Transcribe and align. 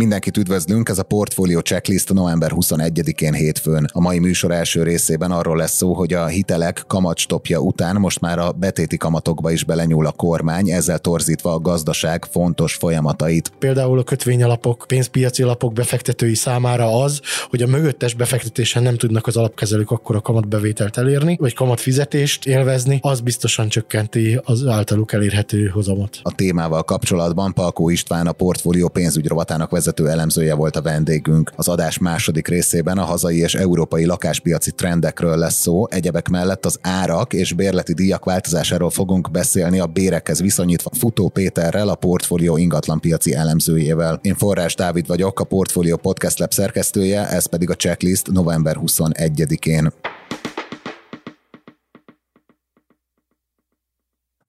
Mindenkit 0.00 0.36
üdvözlünk, 0.36 0.88
ez 0.88 0.98
a 0.98 1.02
Portfolio 1.02 1.60
Checklist 1.60 2.12
november 2.12 2.50
21-én 2.54 3.32
hétfőn. 3.32 3.88
A 3.92 4.00
mai 4.00 4.18
műsor 4.18 4.50
első 4.50 4.82
részében 4.82 5.30
arról 5.30 5.56
lesz 5.56 5.76
szó, 5.76 5.94
hogy 5.94 6.12
a 6.12 6.26
hitelek 6.26 6.84
kamatstopja 6.86 7.58
után 7.58 7.96
most 7.96 8.20
már 8.20 8.38
a 8.38 8.52
betéti 8.52 8.96
kamatokba 8.96 9.50
is 9.50 9.64
belenyúl 9.64 10.06
a 10.06 10.12
kormány, 10.12 10.70
ezzel 10.70 10.98
torzítva 10.98 11.52
a 11.52 11.58
gazdaság 11.58 12.24
fontos 12.30 12.74
folyamatait. 12.74 13.52
Például 13.58 13.98
a 13.98 14.02
kötvényalapok, 14.02 14.84
pénzpiaci 14.86 15.42
alapok 15.42 15.72
befektetői 15.72 16.34
számára 16.34 17.02
az, 17.02 17.20
hogy 17.50 17.62
a 17.62 17.66
mögöttes 17.66 18.14
befektetésen 18.14 18.82
nem 18.82 18.96
tudnak 18.96 19.26
az 19.26 19.36
alapkezelők 19.36 19.90
akkor 19.90 20.16
a 20.16 20.20
kamatbevételt 20.20 20.96
elérni, 20.96 21.36
vagy 21.40 21.54
kamatfizetést 21.54 22.46
élvezni, 22.46 22.98
az 23.02 23.20
biztosan 23.20 23.68
csökkenti 23.68 24.40
az 24.44 24.66
általuk 24.66 25.12
elérhető 25.12 25.66
hozamot. 25.66 26.18
A 26.22 26.34
témával 26.34 26.82
kapcsolatban 26.82 27.52
Palkó 27.52 27.88
István 27.88 28.26
a 28.26 28.32
Portfolio 28.32 28.88
pénzügyrovatának 28.88 29.70
vezető 29.70 29.88
vezető 29.90 30.18
elemzője 30.18 30.54
volt 30.54 30.76
a 30.76 30.82
vendégünk. 30.82 31.52
Az 31.56 31.68
adás 31.68 31.98
második 31.98 32.48
részében 32.48 32.98
a 32.98 33.04
hazai 33.04 33.38
és 33.38 33.54
európai 33.54 34.04
lakáspiaci 34.04 34.70
trendekről 34.70 35.36
lesz 35.36 35.60
szó, 35.60 35.88
egyebek 35.88 36.28
mellett 36.28 36.66
az 36.66 36.78
árak 36.82 37.32
és 37.32 37.52
bérleti 37.52 37.94
díjak 37.94 38.24
változásáról 38.24 38.90
fogunk 38.90 39.30
beszélni 39.30 39.78
a 39.78 39.86
bérekhez 39.86 40.40
viszonyítva 40.40 40.90
Futó 40.98 41.28
Péterrel, 41.28 41.88
a 41.88 41.94
portfólió 41.94 42.56
ingatlanpiaci 42.56 43.34
elemzőjével. 43.34 44.18
Én 44.22 44.34
Forrás 44.34 44.74
Dávid 44.74 45.06
vagyok, 45.06 45.40
a 45.40 45.44
Portfolio 45.44 45.96
Podcast 45.96 46.38
Lab 46.38 46.52
szerkesztője, 46.52 47.28
ez 47.28 47.46
pedig 47.46 47.70
a 47.70 47.74
checklist 47.74 48.30
november 48.30 48.76
21-én. 48.80 49.92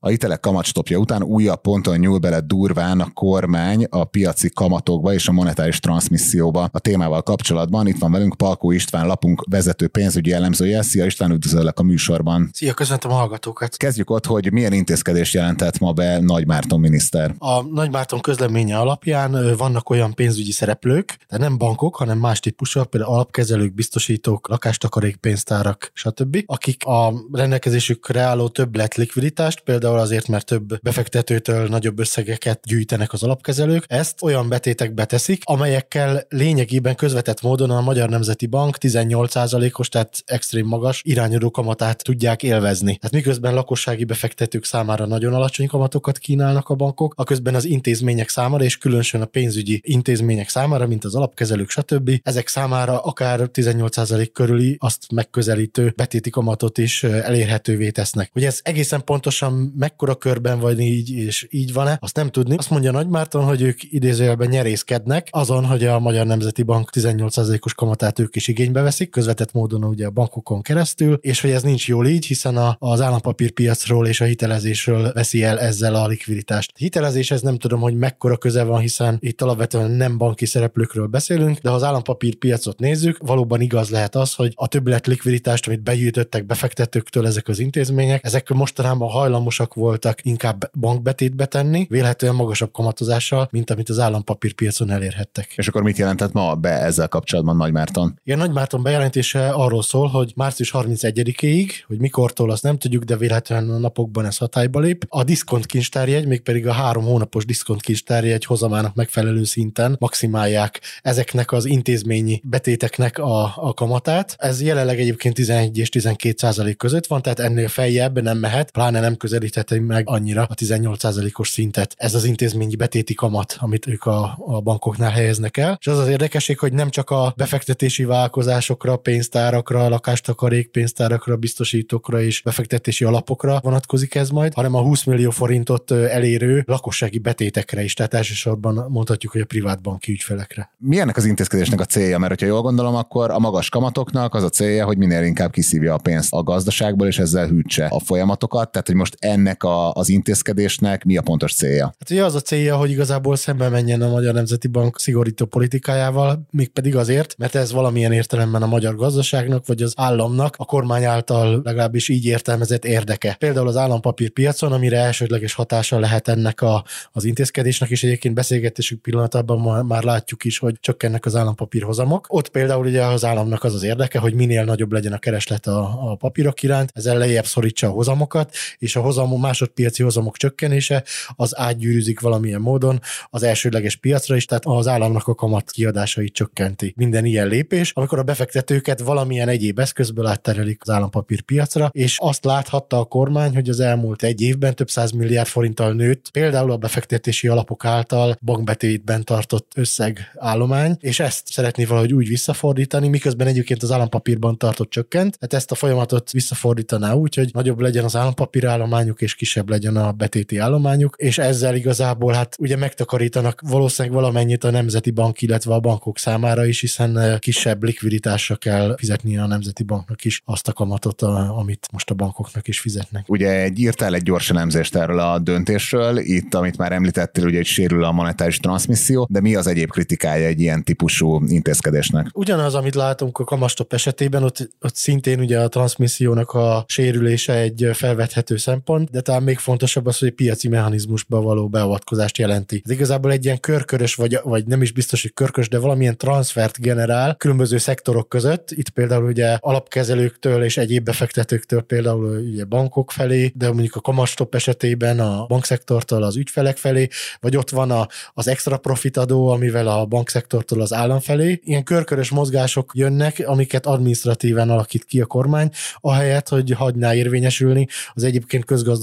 A 0.04 0.10
hitelek 0.10 0.40
kamatstopja 0.40 0.98
után 0.98 1.24
újabb 1.24 1.62
ponton 1.62 1.98
nyúl 1.98 2.18
bele 2.18 2.40
durván 2.40 3.00
a 3.00 3.12
kormány 3.14 3.86
a 3.90 4.04
piaci 4.04 4.50
kamatokba 4.50 5.14
és 5.14 5.28
a 5.28 5.32
monetáris 5.32 5.80
transmisszióba. 5.80 6.70
A 6.72 6.80
témával 6.80 7.22
kapcsolatban 7.22 7.88
itt 7.88 7.98
van 7.98 8.12
velünk 8.12 8.38
Palkó 8.38 8.72
István 8.72 9.08
lapunk 9.08 9.46
vezető 9.50 9.88
pénzügyi 9.88 10.32
elemzője. 10.32 10.82
Szia 10.82 11.06
István, 11.06 11.32
üdvözöllek 11.32 11.80
a 11.80 11.84
műsorban. 11.84 12.50
Szia, 12.54 12.74
köszöntöm 12.74 13.12
a 13.12 13.14
hallgatókat. 13.14 13.78
Kezdjük 13.78 14.10
ott, 14.10 14.26
hogy 14.26 14.52
milyen 14.52 14.74
intézkedést 14.74 15.34
jelentett 15.34 15.80
ma 15.80 15.92
be 15.92 16.20
Nagy 16.20 16.48
Márton 16.48 16.80
miniszter. 16.80 17.36
A 17.38 17.62
Nagy 17.62 17.92
Márton 17.92 18.22
közleménye 18.22 18.78
alapján 18.78 19.56
vannak 19.58 19.90
olyan 19.90 20.14
pénzügyi 20.14 20.52
szereplők, 20.52 21.18
de 21.30 21.38
nem 21.38 21.58
bankok, 21.58 21.96
hanem 21.96 22.18
más 22.18 22.40
típusúak, 22.40 22.90
például 22.90 23.14
alapkezelők, 23.14 23.74
biztosítók, 23.74 24.50
lakástakarék, 24.50 25.16
pénztárak, 25.16 25.92
stb., 25.94 26.44
akik 26.46 26.86
a 26.86 27.14
rendelkezésükre 27.32 28.22
álló 28.22 28.48
többlet 28.48 28.96
likviditást, 28.96 29.60
például 29.60 29.90
például 29.92 30.10
azért, 30.10 30.28
mert 30.28 30.46
több 30.46 30.82
befektetőtől 30.82 31.68
nagyobb 31.68 32.00
összegeket 32.00 32.60
gyűjtenek 32.66 33.14
az 33.14 33.24
alapkezelők. 33.24 33.84
Ezt 33.88 34.22
olyan 34.22 34.50
betétekbe 34.50 35.06
teszik, 35.06 35.42
amelyekkel 35.46 36.26
lényegében 36.30 36.96
közvetett 36.96 37.42
módon 37.42 37.70
a 37.70 37.82
Magyar 37.82 38.10
Nemzeti 38.10 38.46
Bank 38.46 38.78
18%-os, 38.80 39.90
tehát 39.90 40.24
extrém 40.26 40.66
magas 40.66 41.02
irányadó 41.06 41.52
kamatát 41.52 42.04
tudják 42.04 42.44
élvezni. 42.44 42.96
Tehát 42.96 43.16
miközben 43.16 43.54
lakossági 43.54 44.04
befektetők 44.04 44.66
számára 44.66 45.06
nagyon 45.06 45.34
alacsony 45.34 45.68
kamatokat 45.68 46.18
kínálnak 46.18 46.70
a 46.70 46.76
bankok, 46.76 47.14
a 47.18 47.24
közben 47.24 47.56
az 47.56 47.66
intézmények 47.66 48.30
számára, 48.30 48.64
és 48.64 48.78
különösen 48.78 49.22
a 49.22 49.26
pénzügyi 49.26 49.82
intézmények 49.84 50.50
számára, 50.50 50.88
mint 50.88 51.04
az 51.06 51.16
alapkezelők, 51.16 51.70
stb. 51.70 52.12
Ezek 52.24 52.48
számára 52.48 53.00
akár 53.00 53.50
18% 53.54 54.30
körüli 54.34 54.76
azt 54.80 55.12
megközelítő 55.12 55.94
betéti 55.96 56.30
kamatot 56.30 56.78
is 56.78 57.04
elérhetővé 57.04 57.90
tesznek. 57.90 58.30
Hogy 58.34 58.44
ez 58.44 58.60
egészen 58.64 59.04
pontosan 59.04 59.74
mekkora 59.82 60.16
körben 60.16 60.60
vagy 60.60 60.80
így, 60.80 61.10
és 61.10 61.48
így 61.50 61.74
van-e, 61.74 61.98
azt 62.02 62.16
nem 62.16 62.30
tudni. 62.30 62.56
Azt 62.58 62.70
mondja 62.70 62.92
Nagy 62.92 63.08
Márton, 63.08 63.44
hogy 63.44 63.62
ők 63.62 63.94
idézőjelben 63.94 64.50
nyerészkednek 64.50 65.28
azon, 65.32 65.66
hogy 65.66 65.86
a 65.86 66.00
Magyar 66.00 66.26
Nemzeti 66.26 66.64
Bank 66.64 66.90
18%-os 66.94 67.74
kamatát 67.74 68.20
ők 68.20 68.36
is 68.36 68.48
igénybe 68.48 68.82
veszik, 68.82 69.10
közvetett 69.10 69.52
módon 69.52 69.84
ugye 69.84 70.06
a 70.06 70.10
bankokon 70.10 70.62
keresztül, 70.62 71.18
és 71.22 71.42
hogy 71.42 71.50
ez 71.50 71.64
nincs 71.64 71.88
jól 71.88 72.08
így, 72.08 72.26
hiszen 72.26 72.58
a, 72.58 72.76
az 72.80 73.02
állampapírpiacról 73.02 74.08
és 74.08 74.22
a 74.22 74.26
hitelezésről 74.26 75.12
veszi 75.14 75.44
el 75.44 75.60
ezzel 75.60 75.96
a 75.96 76.08
likviditást. 76.08 76.72
Hitelezéshez 76.78 77.42
nem 77.42 77.58
tudom, 77.58 77.80
hogy 77.80 77.98
mekkora 77.98 78.38
köze 78.38 78.64
van, 78.64 78.80
hiszen 78.80 79.18
itt 79.20 79.42
alapvetően 79.42 79.92
nem 79.92 80.18
banki 80.18 80.46
szereplőkről 80.46 81.08
beszélünk, 81.08 81.58
de 81.58 81.70
ha 81.70 81.76
az 81.76 81.84
állampapírpiacot 81.84 82.80
nézzük, 82.80 83.18
valóban 83.18 83.62
igaz 83.62 83.90
lehet 83.90 84.16
az, 84.16 84.34
hogy 84.34 84.54
a 84.56 84.68
többlet 84.68 85.08
likviditást, 85.08 85.68
amit 85.68 85.84
begyűjtöttek 85.84 86.46
befektetőktől 86.46 87.28
ezek 87.28 87.48
az 87.48 87.60
intézmények, 87.60 88.26
ezek 88.26 88.50
mostanában 88.50 89.10
hajlamosak 89.10 89.71
hajlandóak 89.72 89.92
voltak 89.92 90.26
inkább 90.26 90.70
bankbetétbe 90.80 91.46
tenni, 91.46 91.86
vélhetően 91.90 92.36
magasabb 92.36 92.72
kamatozással, 92.72 93.48
mint 93.52 93.70
amit 93.70 93.90
az 93.90 94.00
állampapírpiacon 94.00 94.90
elérhettek. 94.90 95.54
És 95.56 95.68
akkor 95.68 95.84
mit 95.84 95.98
jelentett 95.98 96.32
ma 96.32 96.56
be 96.56 96.70
ezzel 96.70 97.08
kapcsolatban 97.08 97.56
Nagy 97.56 97.72
Márton? 97.72 98.20
Igen, 98.24 98.38
Nagy 98.38 98.52
Márton 98.52 98.84
bejelentése 98.84 99.50
arról 99.50 99.84
szól, 99.84 100.08
hogy 100.08 100.34
március 100.36 100.72
31-ig, 100.74 101.72
hogy 101.88 102.00
mikortól 102.00 102.52
azt 102.52 102.64
nem 102.64 102.78
tudjuk, 102.78 103.04
de 103.04 103.18
vélhetően 103.18 103.70
a 103.70 103.78
napokban 103.78 104.26
ez 104.26 104.38
hatályba 104.38 104.80
lép. 104.80 105.06
A 105.08 105.24
diszkont 105.24 105.66
kincstárjegy, 105.66 106.28
mégpedig 106.28 106.68
a 106.68 106.72
három 106.72 107.04
hónapos 107.04 107.46
diszkont 107.46 107.82
kincstárjegy 107.82 108.46
hozamának 108.46 108.96
megfelelő 108.96 109.44
szinten 109.44 109.96
maximálják 110.00 110.82
ezeknek 111.02 111.52
az 111.52 111.66
intézményi 111.66 112.42
betéteknek 112.44 113.18
a, 113.18 113.54
a 113.56 113.74
kamatát. 113.74 114.36
Ez 114.38 114.62
jelenleg 114.62 115.00
egyébként 115.00 115.36
11 115.36 115.78
és 115.78 115.90
12 115.90 116.34
százalék 116.38 116.78
között 116.78 117.08
van, 117.08 117.22
tehát 117.22 117.40
ennél 117.40 117.68
feljebb 117.68 118.22
nem 118.22 118.38
mehet, 118.38 118.72
pláne 118.72 119.00
nem 119.00 119.16
közelíthet 119.18 119.61
közelítheti 119.64 119.80
meg 119.80 120.10
annyira 120.10 120.44
a 120.50 120.54
18%-os 120.56 121.50
szintet. 121.50 121.96
Ez 121.98 122.14
az 122.14 122.24
intézményi 122.24 122.76
betéti 122.76 123.14
kamat, 123.14 123.58
amit 123.60 123.88
ők 123.88 124.06
a, 124.06 124.38
a 124.46 124.62
bankoknál 124.62 125.12
helyeznek 125.12 125.58
el. 125.58 125.78
És 125.80 125.88
az 125.88 125.98
az 125.98 126.08
érdekesség, 126.08 126.60
hogy 126.60 126.74
nem 126.74 126.90
csak 126.90 127.10
a 127.10 127.34
befektetési 127.38 128.04
vállalkozásokra, 128.04 128.98
pénztárakra, 128.98 129.90
lakástakarék 129.90 130.72
pénztárakra, 130.72 131.36
biztosítókra 131.36 132.22
és 132.22 132.42
befektetési 132.42 133.06
alapokra 133.06 133.60
vonatkozik 133.64 134.16
ez 134.16 134.30
majd, 134.30 134.54
hanem 134.54 134.76
a 134.76 134.82
20 134.82 135.04
millió 135.04 135.30
forintot 135.30 135.92
elérő 135.92 136.64
lakossági 136.68 137.20
betétekre 137.20 137.84
is. 137.84 137.94
Tehát 137.94 138.14
elsősorban 138.14 138.86
mondhatjuk, 138.90 139.32
hogy 139.32 139.42
a 139.42 139.46
privát 139.46 139.82
banki 139.82 140.12
ügyfelekre. 140.12 140.72
Milyennek 140.78 141.18
az 141.18 141.26
intézkedésnek 141.26 141.80
a 141.80 141.86
célja? 141.86 142.18
Mert 142.18 142.40
ha 142.40 142.46
jól 142.46 142.62
gondolom, 142.62 142.96
akkor 142.96 143.32
a 143.32 143.40
magas 143.40 143.70
kamatoknak 143.70 144.34
az 144.34 144.44
a 144.44 144.50
célja, 144.50 144.86
hogy 144.86 144.98
minél 144.98 145.24
inkább 145.24 145.52
kiszívja 145.52 145.94
a 145.94 145.98
pénzt 145.98 146.34
a 146.34 146.44
gazdaságból, 146.44 147.08
és 147.08 147.20
ezzel 147.20 147.48
hűtse 147.48 147.86
a 147.86 148.00
folyamatokat. 148.00 148.72
Tehát, 148.72 148.88
hogy 148.88 148.96
most 148.96 149.16
ennek 149.20 149.41
ennek 149.42 149.64
a, 149.64 149.92
az 149.92 150.10
intézkedésnek 150.10 151.04
mi 151.04 151.18
a 151.18 151.22
pontos 151.22 151.54
célja? 151.54 151.86
Hát 152.00 152.10
ugye 152.10 152.26
az 152.26 152.36
a 152.36 152.42
célja, 152.42 152.76
hogy 152.76 152.90
igazából 152.90 153.36
szembe 153.36 153.70
menjen 153.70 154.02
a 154.02 154.10
Magyar 154.10 154.34
Nemzeti 154.34 154.68
Bank 154.68 155.00
szigorító 155.00 155.46
politikájával, 155.46 156.42
mégpedig 156.52 156.96
azért, 156.96 157.36
mert 157.38 157.56
ez 157.56 157.72
valamilyen 157.72 158.12
értelemben 158.12 158.62
a 158.62 158.66
magyar 158.66 158.96
gazdaságnak 158.96 159.68
vagy 159.68 159.82
az 159.82 159.94
államnak 159.96 160.56
a 160.58 160.66
kormány 160.66 161.04
által 161.04 161.62
legalábbis 161.64 162.10
így 162.10 162.26
értelmezett 162.26 162.86
érdeke. 162.86 163.36
Például 163.40 163.68
az 163.68 163.78
állampapírpiacon, 163.78 164.72
amire 164.72 164.98
elsődleges 164.98 165.54
hatása 165.54 166.00
lehet 166.00 166.28
ennek 166.28 166.62
a, 166.62 166.84
az 167.12 167.24
intézkedésnek, 167.24 167.90
és 167.90 168.04
egyébként 168.04 168.34
beszélgetésük 168.34 169.02
pillanatában 169.02 169.86
már, 169.86 170.04
látjuk 170.04 170.44
is, 170.44 170.58
hogy 170.58 170.76
csökkennek 170.80 171.26
az 171.26 171.36
állampapírhozamok. 171.36 172.26
Ott 172.30 172.50
például 172.50 172.86
ugye 172.86 173.04
az 173.04 173.26
államnak 173.26 173.64
az 173.64 173.74
az 173.74 173.84
érdeke, 173.84 174.20
hogy 174.20 174.34
minél 174.34 174.64
nagyobb 174.64 174.92
legyen 174.92 175.14
a 175.14 175.18
kereslet 175.18 175.68
a, 175.68 176.12
a 176.12 176.16
papírok 176.16 176.64
iránt, 176.64 176.92
ezzel 176.94 177.18
lejjebb 177.18 177.46
szorítsa 177.46 177.88
a 177.88 177.92
hozamokat, 177.92 178.56
és 178.78 178.96
a 178.96 179.02
hozam 179.02 179.31
másodpiaci 179.40 180.04
hozamok 180.04 180.38
csökkenése 180.38 181.04
az 181.36 181.58
átgyűrűzik 181.58 182.20
valamilyen 182.20 182.62
módon 182.62 183.00
az 183.30 183.44
elsődleges 183.44 183.96
piacra 183.96 184.36
is, 184.36 184.46
tehát 184.46 184.66
az 184.66 184.88
államnak 184.88 185.28
a 185.28 185.36
kamat 185.36 185.72
kiadásait 185.72 186.34
csökkenti. 186.34 186.94
Minden 186.98 187.26
ilyen 187.26 187.48
lépés, 187.48 187.92
amikor 187.94 188.20
a 188.20 188.24
befektetőket 188.24 189.00
valamilyen 189.00 189.48
egyéb 189.48 189.80
eszközből 189.80 190.26
átterelik 190.26 190.82
az 190.82 190.90
állampapír 190.90 191.42
piacra, 191.42 191.90
és 191.92 192.18
azt 192.20 192.46
láthatta 192.46 193.00
a 193.00 193.04
kormány, 193.04 193.54
hogy 193.54 193.70
az 193.70 193.80
elmúlt 193.80 194.24
egy 194.24 194.42
évben 194.42 194.76
több 194.76 194.90
száz 194.90 195.12
milliárd 195.12 195.48
forinttal 195.48 195.94
nőtt, 195.94 196.30
például 196.30 196.72
a 196.72 196.78
befektetési 196.78 197.48
alapok 197.48 197.86
által 197.86 198.38
bankbetétben 198.42 199.24
tartott 199.24 199.72
összegállomány, 199.76 200.98
és 201.00 201.20
ezt 201.20 201.48
szeretné 201.48 201.86
valahogy 201.86 202.14
úgy 202.14 202.28
visszafordítani, 202.28 203.08
miközben 203.08 203.48
egyébként 203.48 203.84
az 203.84 203.92
állampapírban 203.92 204.58
tartott 204.58 204.90
csökkent, 204.90 205.38
tehát 205.40 205.54
ezt 205.54 205.72
a 205.72 205.76
folyamatot 205.76 206.32
visszafordítaná 206.32 207.14
úgy, 207.14 207.36
hogy 207.36 207.50
nagyobb 207.54 207.80
legyen 207.80 208.04
az 208.04 208.16
állampapírállományuk, 208.16 209.21
és 209.22 209.36
kisebb 209.36 209.70
legyen 209.70 209.96
a 209.96 210.12
betéti 210.12 210.58
állományuk, 210.58 211.16
és 211.18 211.38
ezzel 211.38 211.76
igazából 211.76 212.34
hát 212.34 212.56
ugye 212.60 212.76
megtakarítanak 212.76 213.62
valószínűleg 213.62 214.18
valamennyit 214.18 214.64
a 214.64 214.72
Nemzeti 214.72 215.12
Bank, 215.12 215.42
illetve 215.42 215.74
a 215.74 215.80
bankok 215.80 216.18
számára 216.18 216.66
is, 216.66 216.80
hiszen 216.80 217.40
kisebb 217.40 217.84
likviditásra 217.84 218.56
kell 218.56 218.96
fizetni 218.98 219.38
a 219.38 219.48
Nemzeti 219.48 219.84
Banknak 219.84 220.26
is 220.26 220.42
azt 220.46 220.68
a 220.68 220.74
kamatot, 220.74 221.22
amit 221.22 221.88
most 221.92 222.10
a 222.10 222.14
bankoknak 222.14 222.68
is 222.68 222.80
fizetnek. 222.80 223.26
Ugye 223.28 223.62
egy 223.62 223.80
írtál 223.80 224.14
egy 224.14 224.24
gyors 224.24 224.50
elemzést 224.50 224.96
erről 224.96 225.20
a 225.20 225.40
döntésről, 225.40 226.18
itt, 226.18 226.54
amit 226.54 226.78
már 226.78 226.92
említettél, 226.92 227.46
ugye, 227.46 227.58
hogy 227.58 227.66
sérül 227.66 228.04
a 228.04 228.12
monetáris 228.12 228.58
transmisszió, 228.58 229.28
de 229.30 229.42
mi 229.42 229.56
az 229.56 229.68
egyéb 229.68 229.90
kritikája 229.90 230.48
egy 230.48 230.60
ilyen 230.60 230.84
típusú 230.84 231.42
intézkedésnek? 231.48 232.28
Ugyanaz, 232.34 232.76
amit 232.76 232.96
látunk 232.96 233.40
a 233.40 233.44
kamastop 233.44 233.94
esetében, 233.94 234.44
ott, 234.44 234.70
ott 234.82 234.96
szintén 234.96 235.40
ugye 235.40 235.60
a 235.60 235.68
transmissziónak 235.68 236.52
a 236.52 236.86
sérülése 236.88 237.54
egy 237.54 237.90
felvethető 237.94 238.58
szempont, 238.58 239.10
de 239.12 239.22
talán 239.22 239.44
még 239.44 239.58
fontosabb 239.58 240.06
az, 240.06 240.18
hogy 240.18 240.32
piaci 240.32 240.68
mechanizmusba 240.68 241.42
való 241.42 241.68
beavatkozást 241.68 242.38
jelenti. 242.38 242.82
Ez 242.86 242.92
igazából 242.92 243.32
egy 243.32 243.46
ilyen 243.46 243.60
körkörös, 243.60 244.16
vagy, 244.16 244.40
vagy 244.44 244.66
nem 244.66 244.82
is 244.82 244.92
biztos, 244.92 245.22
hogy 245.22 245.34
körkös, 245.34 245.70
de 245.70 245.80
valamilyen 245.80 246.18
transfert 246.18 246.80
generál 246.80 247.36
különböző 247.36 247.78
szektorok 247.78 248.30
között. 248.30 248.72
Itt 248.72 248.90
például 248.90 249.24
ugye 249.24 249.58
alapkezelőktől 249.60 250.64
és 250.64 250.78
egyéb 250.78 251.04
befektetőktől 251.04 251.82
például 251.82 252.38
ugye 252.38 252.64
bankok 252.64 253.12
felé, 253.12 253.52
de 253.56 253.68
mondjuk 253.68 253.96
a 253.96 254.02
kamastop 254.02 254.56
esetében 254.56 255.20
a 255.20 255.46
bankszektortól 255.46 256.24
az 256.24 256.36
ügyfelek 256.36 256.78
felé, 256.78 257.08
vagy 257.40 257.58
ott 257.58 257.70
van 257.70 257.92
a, 257.92 258.08
az 258.34 258.48
extra 258.48 258.78
profit 258.78 259.18
adó, 259.18 259.48
amivel 259.48 259.88
a 259.88 260.06
bankszektortól 260.06 260.82
az 260.82 260.94
állam 260.94 261.20
felé. 261.20 261.60
Ilyen 261.64 261.84
körkörös 261.84 262.30
mozgások 262.30 262.92
jönnek, 262.94 263.44
amiket 263.46 263.86
administratíven 263.86 264.70
alakít 264.70 265.06
ki 265.06 265.22
a 265.22 265.26
kormány, 265.26 265.70
ahelyett, 266.00 266.50
hogy 266.50 266.72
hagyná 266.72 267.16
érvényesülni 267.16 267.88
az 268.14 268.24
egyébként 268.24 268.66
közgazdasági 268.66 269.00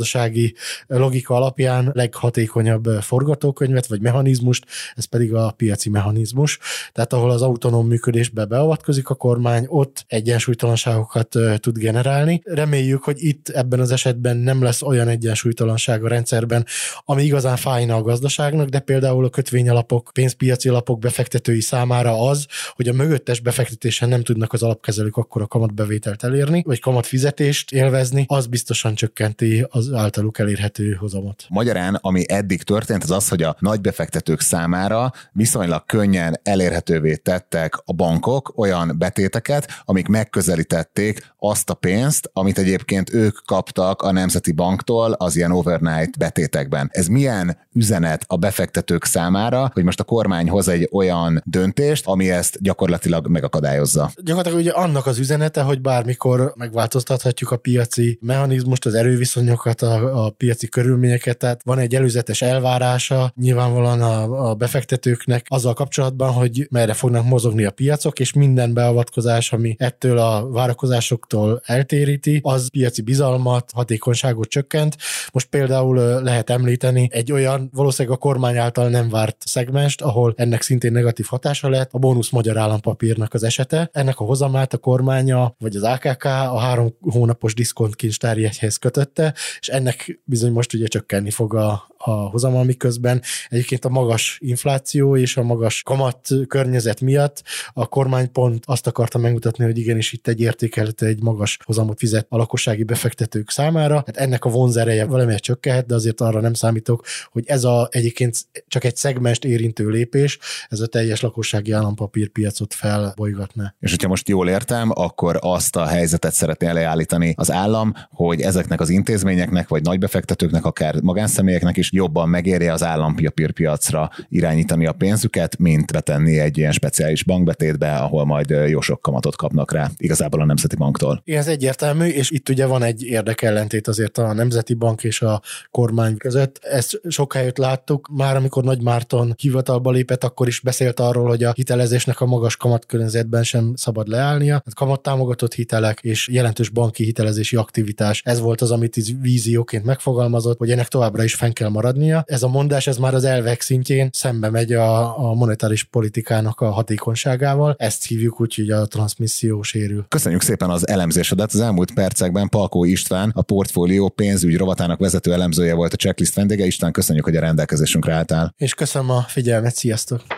logika 0.86 1.34
alapján 1.34 1.90
leghatékonyabb 1.94 2.84
forgatókönyvet 3.00 3.86
vagy 3.86 4.00
mechanizmust, 4.00 4.66
ez 4.94 5.04
pedig 5.04 5.34
a 5.34 5.50
piaci 5.50 5.90
mechanizmus. 5.90 6.58
Tehát 6.92 7.12
ahol 7.12 7.30
az 7.30 7.42
autonóm 7.42 7.86
működésbe 7.86 8.44
beavatkozik 8.44 9.08
a 9.08 9.14
kormány, 9.14 9.64
ott 9.68 10.04
egyensúlytalanságokat 10.06 11.36
tud 11.56 11.78
generálni. 11.78 12.40
Reméljük, 12.44 13.04
hogy 13.04 13.16
itt 13.24 13.48
ebben 13.48 13.80
az 13.80 13.90
esetben 13.90 14.36
nem 14.36 14.62
lesz 14.62 14.82
olyan 14.82 15.08
egyensúlytalanság 15.08 16.04
a 16.04 16.08
rendszerben, 16.08 16.66
ami 17.04 17.22
igazán 17.22 17.56
fájna 17.56 17.96
a 17.96 18.02
gazdaságnak, 18.02 18.68
de 18.68 18.78
például 18.78 19.24
a 19.24 19.28
kötvényalapok, 19.28 20.10
pénzpiaci 20.12 20.68
alapok 20.68 20.98
befektetői 20.98 21.60
számára 21.60 22.28
az, 22.28 22.46
hogy 22.72 22.88
a 22.88 22.92
mögöttes 22.92 23.40
befektetésen 23.40 24.08
nem 24.08 24.22
tudnak 24.22 24.52
az 24.52 24.62
alapkezelők 24.62 25.16
akkor 25.16 25.42
a 25.42 25.46
kamatbevételt 25.46 26.24
elérni, 26.24 26.62
vagy 26.66 26.80
kamatfizetést 26.80 27.72
élvezni, 27.72 28.24
az 28.28 28.46
biztosan 28.46 28.94
csökkenti 28.94 29.66
az 29.68 29.87
általuk 29.92 30.38
elérhető 30.38 30.92
hozamot. 30.92 31.46
Magyarán, 31.48 31.94
ami 31.94 32.24
eddig 32.28 32.62
történt, 32.62 33.02
az 33.02 33.10
az, 33.10 33.28
hogy 33.28 33.42
a 33.42 33.56
nagy 33.58 33.80
befektetők 33.80 34.40
számára 34.40 35.12
viszonylag 35.32 35.86
könnyen 35.86 36.40
elérhetővé 36.42 37.14
tettek 37.14 37.74
a 37.84 37.92
bankok 37.92 38.52
olyan 38.56 38.94
betéteket, 38.98 39.82
amik 39.84 40.06
megközelítették 40.06 41.32
azt 41.38 41.70
a 41.70 41.74
pénzt, 41.74 42.30
amit 42.32 42.58
egyébként 42.58 43.14
ők 43.14 43.38
kaptak 43.46 44.02
a 44.02 44.12
Nemzeti 44.12 44.52
Banktól 44.52 45.12
az 45.12 45.36
ilyen 45.36 45.52
overnight 45.52 46.18
betétekben. 46.18 46.88
Ez 46.92 47.06
milyen 47.06 47.58
üzenet 47.78 48.24
a 48.26 48.36
befektetők 48.36 49.04
számára, 49.04 49.70
hogy 49.72 49.84
most 49.84 50.00
a 50.00 50.04
kormány 50.04 50.48
hoz 50.48 50.68
egy 50.68 50.88
olyan 50.92 51.42
döntést, 51.44 52.06
ami 52.06 52.30
ezt 52.30 52.62
gyakorlatilag 52.62 53.26
megakadályozza? 53.28 54.10
Gyakorlatilag 54.22 54.58
ugye 54.58 54.70
annak 54.70 55.06
az 55.06 55.18
üzenete, 55.18 55.62
hogy 55.62 55.80
bármikor 55.80 56.52
megváltoztathatjuk 56.56 57.50
a 57.50 57.56
piaci 57.56 58.18
mechanizmust, 58.20 58.86
az 58.86 58.94
erőviszonyokat, 58.94 59.82
a, 59.82 60.24
a 60.24 60.30
piaci 60.30 60.68
körülményeket, 60.68 61.38
tehát 61.38 61.60
van 61.64 61.78
egy 61.78 61.94
előzetes 61.94 62.42
elvárása 62.42 63.32
nyilvánvalóan 63.36 64.02
a, 64.02 64.48
a 64.50 64.54
befektetőknek 64.54 65.46
azzal 65.48 65.74
kapcsolatban, 65.74 66.32
hogy 66.32 66.66
merre 66.70 66.92
fognak 66.92 67.24
mozogni 67.24 67.64
a 67.64 67.70
piacok, 67.70 68.18
és 68.18 68.32
minden 68.32 68.74
beavatkozás, 68.74 69.52
ami 69.52 69.76
ettől 69.78 70.18
a 70.18 70.48
várakozásoktól 70.50 71.60
eltéríti, 71.64 72.40
az 72.42 72.70
piaci 72.70 73.02
bizalmat, 73.02 73.70
hatékonyságot 73.74 74.48
csökkent. 74.48 74.96
Most 75.32 75.46
például 75.46 76.22
lehet 76.22 76.50
említeni 76.50 77.08
egy 77.12 77.32
olyan 77.32 77.67
valószínűleg 77.72 78.18
a 78.18 78.20
kormány 78.20 78.56
által 78.56 78.88
nem 78.88 79.08
várt 79.08 79.36
szegmest, 79.46 80.00
ahol 80.00 80.34
ennek 80.36 80.62
szintén 80.62 80.92
negatív 80.92 81.26
hatása 81.26 81.68
lett, 81.68 81.92
a 81.92 81.98
bónusz 81.98 82.30
magyar 82.30 82.56
állampapírnak 82.56 83.34
az 83.34 83.42
esete. 83.42 83.88
Ennek 83.92 84.20
a 84.20 84.24
hozamát 84.24 84.72
a 84.72 84.78
kormánya, 84.78 85.54
vagy 85.58 85.76
az 85.76 85.82
AKK 85.82 86.24
a 86.24 86.58
három 86.58 86.94
hónapos 87.00 87.54
diszkontkincstári 87.54 88.44
egyhez 88.44 88.76
kötötte, 88.76 89.34
és 89.60 89.68
ennek 89.68 90.20
bizony 90.24 90.52
most 90.52 90.74
ugye 90.74 90.86
csökkenni 90.86 91.30
fog 91.30 91.54
a, 91.54 91.86
a 92.08 92.28
hozama, 92.28 92.62
miközben 92.62 93.22
egyébként 93.48 93.84
a 93.84 93.88
magas 93.88 94.38
infláció 94.42 95.16
és 95.16 95.36
a 95.36 95.42
magas 95.42 95.82
kamat 95.82 96.28
környezet 96.48 97.00
miatt 97.00 97.42
a 97.72 97.86
kormány 97.86 98.32
pont 98.32 98.62
azt 98.66 98.86
akarta 98.86 99.18
megmutatni, 99.18 99.64
hogy 99.64 99.78
igenis 99.78 100.12
itt 100.12 100.28
egy 100.28 100.40
értékelhető, 100.40 101.06
egy 101.06 101.22
magas 101.22 101.58
hozamot 101.64 101.98
fizet 101.98 102.26
a 102.28 102.36
lakossági 102.36 102.82
befektetők 102.82 103.50
számára. 103.50 103.94
Hát 103.94 104.16
ennek 104.16 104.44
a 104.44 104.48
vonzereje 104.48 105.04
valamelyet 105.04 105.40
csökkenhet, 105.40 105.86
de 105.86 105.94
azért 105.94 106.20
arra 106.20 106.40
nem 106.40 106.54
számítok, 106.54 107.04
hogy 107.30 107.44
ez 107.46 107.64
a 107.64 107.88
egyébként 107.90 108.36
csak 108.68 108.84
egy 108.84 108.96
szegmest 108.96 109.44
érintő 109.44 109.88
lépés, 109.88 110.38
ez 110.68 110.80
a 110.80 110.86
teljes 110.86 111.20
lakossági 111.20 111.72
állampapírpiacot 111.72 112.74
felbolygatná. 112.74 113.74
És 113.80 113.90
hogyha 113.90 114.08
most 114.08 114.28
jól 114.28 114.48
értem, 114.48 114.90
akkor 114.94 115.38
azt 115.40 115.76
a 115.76 115.86
helyzetet 115.86 116.32
szeretné 116.32 116.70
leállítani 116.70 117.34
az 117.36 117.50
állam, 117.50 117.94
hogy 118.10 118.40
ezeknek 118.40 118.80
az 118.80 118.88
intézményeknek, 118.88 119.68
vagy 119.68 119.82
nagybefektetőknek, 119.82 120.64
akár 120.64 121.00
magánszemélyeknek 121.00 121.76
is 121.76 121.92
jobban 121.98 122.28
megéri 122.28 122.66
az 122.68 122.82
állampapírpiacra 122.82 124.10
irányítani 124.28 124.86
a 124.86 124.92
pénzüket, 124.92 125.58
mint 125.58 125.92
betenni 125.92 126.38
egy 126.38 126.58
ilyen 126.58 126.72
speciális 126.72 127.24
bankbetétbe, 127.24 127.94
ahol 127.94 128.24
majd 128.24 128.50
jó 128.66 128.80
sok 128.80 129.00
kamatot 129.02 129.36
kapnak 129.36 129.72
rá 129.72 129.90
igazából 129.96 130.40
a 130.40 130.44
Nemzeti 130.44 130.76
Banktól. 130.76 131.22
Igen, 131.24 131.40
ez 131.40 131.46
egyértelmű, 131.48 132.06
és 132.06 132.30
itt 132.30 132.48
ugye 132.48 132.66
van 132.66 132.82
egy 132.82 133.02
érdekellentét 133.02 133.88
azért 133.88 134.18
a 134.18 134.32
Nemzeti 134.32 134.74
Bank 134.74 135.04
és 135.04 135.22
a 135.22 135.42
kormány 135.70 136.16
között. 136.16 136.58
Ezt 136.62 137.00
sok 137.08 137.32
helyet 137.32 137.58
láttuk, 137.58 138.08
már 138.16 138.36
amikor 138.36 138.64
Nagy 138.64 138.82
Márton 138.82 139.34
hivatalba 139.38 139.90
lépett, 139.90 140.24
akkor 140.24 140.46
is 140.46 140.60
beszélt 140.60 141.00
arról, 141.00 141.28
hogy 141.28 141.44
a 141.44 141.52
hitelezésnek 141.52 142.20
a 142.20 142.26
magas 142.26 142.56
kamatkörnyezetben 142.56 143.42
sem 143.42 143.72
szabad 143.76 144.08
leállnia. 144.08 144.52
Hát 144.52 144.74
kamattámogatott 144.74 145.54
hitelek 145.54 145.98
és 146.02 146.28
jelentős 146.28 146.68
banki 146.68 147.04
hitelezési 147.04 147.56
aktivitás. 147.56 148.22
Ez 148.24 148.40
volt 148.40 148.60
az, 148.60 148.70
amit 148.70 148.96
vízióként 149.20 149.84
megfogalmazott, 149.84 150.58
hogy 150.58 150.70
ennek 150.70 150.88
továbbra 150.88 151.24
is 151.24 151.34
fenn 151.34 151.52
kell 151.52 151.68
maradnia. 151.78 152.24
Ez 152.26 152.42
a 152.42 152.48
mondás, 152.48 152.86
ez 152.86 152.96
már 152.96 153.14
az 153.14 153.24
elvek 153.24 153.60
szintjén 153.60 154.08
szembe 154.12 154.50
megy 154.50 154.72
a, 154.72 155.18
a 155.28 155.34
monetáris 155.34 155.84
politikának 155.84 156.60
a 156.60 156.70
hatékonyságával. 156.70 157.74
Ezt 157.78 158.06
hívjuk 158.06 158.40
úgy, 158.40 158.54
hogy 158.54 158.70
a 158.70 158.86
transmisszió 158.86 159.62
sérül. 159.62 160.06
Köszönjük 160.08 160.42
szépen 160.42 160.70
az 160.70 160.88
elemzésedet. 160.88 161.52
Az 161.52 161.60
elmúlt 161.60 161.94
percekben 161.94 162.48
Palkó 162.48 162.84
István, 162.84 163.30
a 163.34 163.42
portfólió 163.42 164.08
pénzügy 164.08 164.56
rovatának 164.56 164.98
vezető 164.98 165.32
elemzője 165.32 165.74
volt 165.74 165.92
a 165.92 165.96
checklist 165.96 166.34
vendége. 166.34 166.64
István, 166.64 166.92
köszönjük, 166.92 167.24
hogy 167.24 167.36
a 167.36 167.40
rendelkezésünkre 167.40 168.12
álltál. 168.12 168.54
És 168.56 168.74
köszönöm 168.74 169.10
a 169.10 169.20
figyelmet, 169.20 169.74
sziasztok! 169.74 170.37